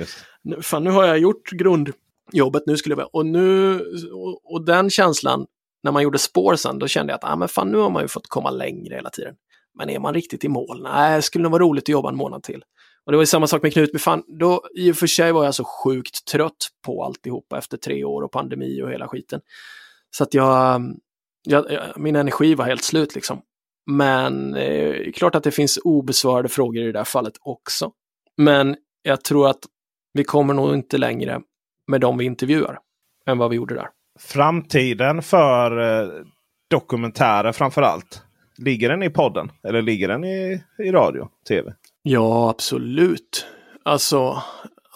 [0.42, 3.80] Det, fan, nu har jag gjort grundjobbet, nu skulle jag och nu,
[4.12, 5.46] och, och, den känslan
[5.82, 8.02] när man gjorde spår sen, då kände jag att ah, men fan, nu har man
[8.02, 9.34] ju fått komma längre hela tiden.
[9.78, 10.82] Men är man riktigt i mål?
[10.82, 12.62] Nej, det skulle nog vara roligt att jobba en månad till.
[13.06, 13.98] Och det var ju samma sak med Knutby.
[13.98, 18.04] Fan, då, I och för sig var jag så sjukt trött på alltihopa efter tre
[18.04, 19.40] år och pandemi och hela skiten.
[20.10, 20.82] Så att jag,
[21.42, 21.66] jag
[21.96, 23.40] min energi var helt slut liksom.
[23.90, 27.92] Men eh, klart att det finns obesvarade frågor i det där fallet också.
[28.36, 29.58] Men jag tror att
[30.12, 31.40] vi kommer nog inte längre
[31.86, 32.78] med de vi intervjuar
[33.26, 33.88] än vad vi gjorde där.
[34.18, 36.08] Framtiden för eh,
[36.70, 38.22] dokumentärer framför allt.
[38.58, 39.52] Ligger den i podden?
[39.62, 41.74] Eller ligger den i, i radio, tv?
[42.02, 43.46] Ja, absolut.
[43.82, 44.42] Alltså,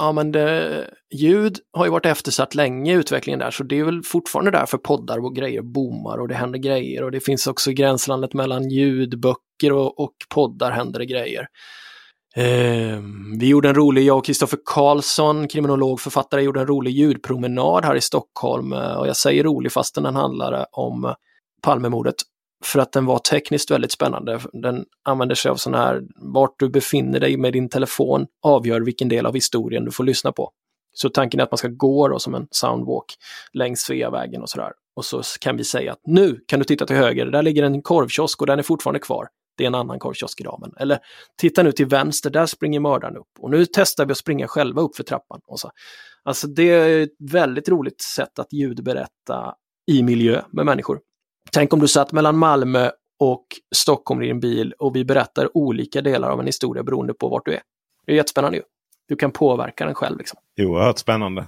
[0.03, 3.85] ja men det, ljud har ju varit eftersatt länge i utvecklingen där, så det är
[3.85, 7.71] väl fortfarande därför poddar och grejer boomar och det händer grejer och det finns också
[7.71, 11.47] i gränslandet mellan ljudböcker och, och poddar händer det grejer.
[12.37, 12.99] Eh,
[13.39, 17.97] vi gjorde en rolig, jag och Kristoffer Karlsson, kriminolog, författare, gjorde en rolig ljudpromenad här
[17.97, 21.15] i Stockholm eh, och jag säger rolig fastän den handlade om
[21.63, 22.17] Palmemordet
[22.65, 24.41] för att den var tekniskt väldigt spännande.
[24.53, 29.09] Den använder sig av sån här, vart du befinner dig med din telefon avgör vilken
[29.09, 30.51] del av historien du får lyssna på.
[30.95, 33.15] Så tanken är att man ska gå då som en soundwalk
[33.53, 34.73] längs Sveavägen och sådär.
[34.97, 37.83] Och så kan vi säga att nu kan du titta till höger, där ligger en
[37.83, 39.29] korvkiosk och den är fortfarande kvar.
[39.57, 40.73] Det är en annan korvkiosk i ramen.
[40.77, 40.99] Eller
[41.41, 43.31] titta nu till vänster, där springer mördaren upp.
[43.39, 45.41] Och nu testar vi att springa själva upp för trappan.
[45.47, 45.71] Och så.
[46.25, 49.55] Alltså det är ett väldigt roligt sätt att ljudberätta
[49.87, 51.01] i miljö med människor.
[51.55, 52.91] Tänk om du satt mellan Malmö
[53.21, 57.29] och Stockholm i din bil och vi berättar olika delar av en historia beroende på
[57.29, 57.61] vart du är.
[58.07, 58.63] Det är jättespännande ju.
[59.09, 60.19] Du kan påverka den själv.
[60.19, 60.39] Liksom.
[60.61, 61.47] Oerhört spännande.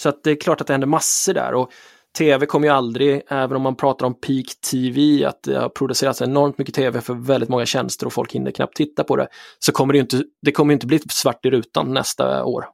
[0.00, 1.54] Så att det är klart att det händer massor där.
[1.54, 1.70] Och
[2.18, 6.22] tv kommer ju aldrig, även om man pratar om peak TV, att det har producerats
[6.22, 9.28] enormt mycket tv för väldigt många tjänster och folk hinner knappt titta på det,
[9.58, 12.66] så kommer det inte, det kommer inte bli svart i rutan nästa år.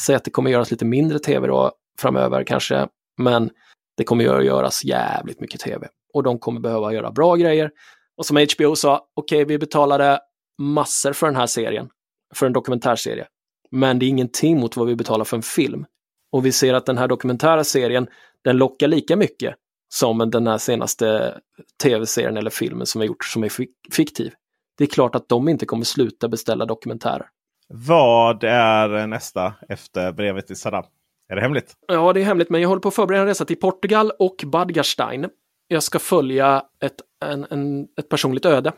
[0.00, 3.50] Säg att det kommer göras lite mindre tv då framöver kanske, men
[3.96, 7.70] det kommer att göras jävligt mycket tv och de kommer behöva göra bra grejer.
[8.16, 10.20] Och som HBO sa, okej, okay, vi betalade
[10.58, 11.88] massor för den här serien,
[12.34, 13.26] för en dokumentärserie.
[13.70, 15.86] Men det är ingenting mot vad vi betalar för en film.
[16.32, 18.06] Och vi ser att den här dokumentära serien,
[18.44, 19.54] den lockar lika mycket
[19.94, 21.38] som den här senaste
[21.82, 23.52] tv-serien eller filmen som är gjort som är
[23.92, 24.32] fiktiv.
[24.78, 27.26] Det är klart att de inte kommer sluta beställa dokumentärer.
[27.68, 30.84] Vad är nästa efter brevet till Saddam?
[31.28, 31.74] Är det hemligt?
[31.86, 34.44] Ja, det är hemligt, men jag håller på att förbereda en resa till Portugal och
[34.46, 35.26] Badgarstein
[35.68, 38.72] jag ska följa ett, en, en, ett personligt öde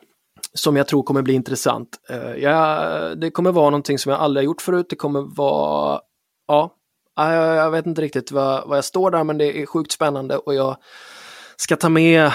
[0.55, 1.89] som jag tror kommer bli intressant.
[2.09, 4.87] Eh, uh, ja, det kommer vara någonting som jag aldrig har gjort förut.
[4.91, 6.01] Det kommer vara,
[6.49, 6.77] ja,
[7.17, 10.37] jag, jag vet inte riktigt vad, vad jag står där, men det är sjukt spännande
[10.37, 10.77] och jag
[11.57, 12.33] ska ta med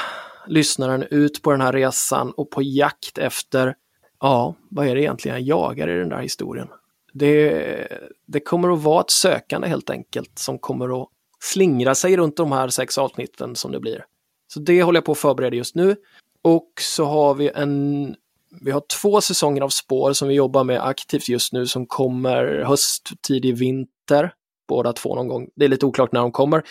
[0.48, 3.76] lyssnaren ut på den här resan och på jakt efter,
[4.20, 6.68] ja, vad är det egentligen jag jagar i den där historien?
[7.14, 7.88] Det,
[8.28, 12.52] det kommer att vara ett sökande helt enkelt som kommer att slingra sig runt de
[12.52, 14.06] här sex avsnitten som det blir.
[14.48, 15.96] Så det håller jag på att förbereda just nu.
[16.42, 18.16] Och så har vi en
[18.62, 22.64] vi har två säsonger av spår som vi jobbar med aktivt just nu som kommer
[22.66, 24.34] höst, tidig vinter.
[24.68, 25.48] Båda två någon gång.
[25.56, 26.64] Det är lite oklart när de kommer.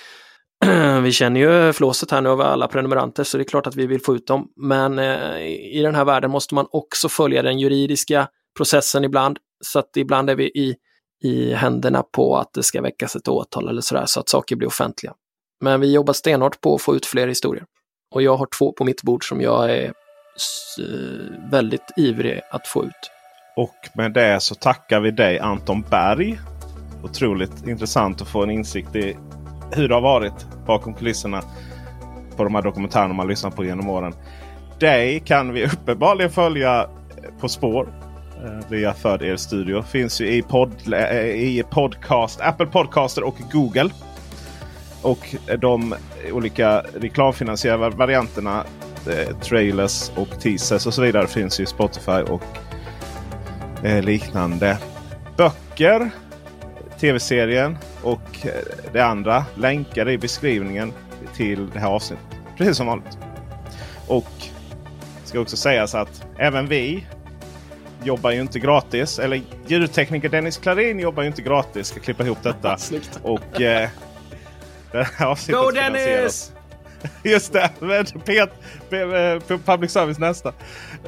[1.03, 3.87] vi känner ju flåset här nu av alla prenumeranter så det är klart att vi
[3.87, 4.49] vill få ut dem.
[4.57, 5.47] Men eh,
[5.77, 9.39] i den här världen måste man också följa den juridiska processen ibland.
[9.65, 10.77] Så att ibland är vi i,
[11.23, 14.69] i händerna på att det ska väckas ett åtal eller sådär så att saker blir
[14.69, 15.15] offentliga.
[15.65, 17.65] Men vi jobbar stenhårt på att få ut fler historier.
[18.15, 22.85] Och jag har två på mitt bord som jag är eh, väldigt ivrig att få
[22.85, 23.11] ut.
[23.57, 26.39] Och med det så tackar vi dig Anton Berg.
[27.03, 29.17] Otroligt intressant att få en insikt i
[29.73, 31.43] hur det har varit bakom kulisserna
[32.37, 34.15] på de här dokumentärerna man lyssnat på genom åren.
[34.81, 37.89] Dig kan vi uppenbarligen följa eh, på spår
[38.45, 39.83] eh, via För er studio.
[39.83, 40.95] Finns ju i, pod,
[41.35, 43.91] i podcast, Apple Podcaster och Google.
[45.05, 45.95] Och de
[46.33, 48.65] olika reklamfinansierade varianterna,
[49.11, 52.43] eh, trailers och teasers och så vidare finns ju Spotify och
[53.83, 54.79] eh, liknande.
[55.37, 56.11] Böcker,
[57.01, 58.51] tv-serien och eh,
[58.93, 60.93] det andra länkar i beskrivningen
[61.37, 62.27] till det här avsnittet.
[62.57, 63.19] Precis som vanligt.
[64.09, 64.33] Och
[65.25, 67.07] ska också sägas att även vi
[68.05, 69.19] jobbar ju inte gratis.
[69.19, 71.87] Eller ljudtekniker Dennis Klarin jobbar ju inte gratis.
[71.87, 72.77] Ska klippa ihop detta.
[73.23, 73.89] och eh,
[75.49, 76.53] Go Dennis!
[77.23, 77.71] Just det,
[78.25, 78.51] Pet,
[79.65, 80.53] public service nästa.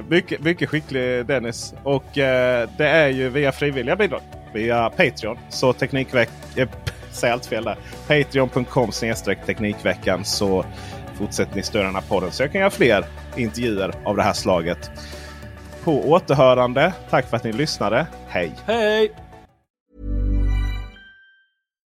[0.09, 1.75] Mycket, mycket skicklig Dennis.
[1.83, 4.21] Och eh, det är ju via frivilliga bidrag.
[4.55, 5.39] Via Patreon.
[5.49, 6.35] Så Teknikveckan...
[6.55, 6.69] Jag
[7.13, 7.77] säger allt fel där.
[8.09, 8.91] Patreon.com
[9.47, 10.25] Teknikveckan.
[10.25, 10.65] Så
[11.19, 12.33] fortsätter ni stödja den här podden.
[12.33, 13.05] Så jag kan göra fler
[13.37, 14.91] intervjuer av det här slaget.
[15.85, 16.93] På återhörande.
[17.11, 18.07] Tack för att ni lyssnade.
[18.29, 18.53] Hej!
[18.67, 19.26] Hej!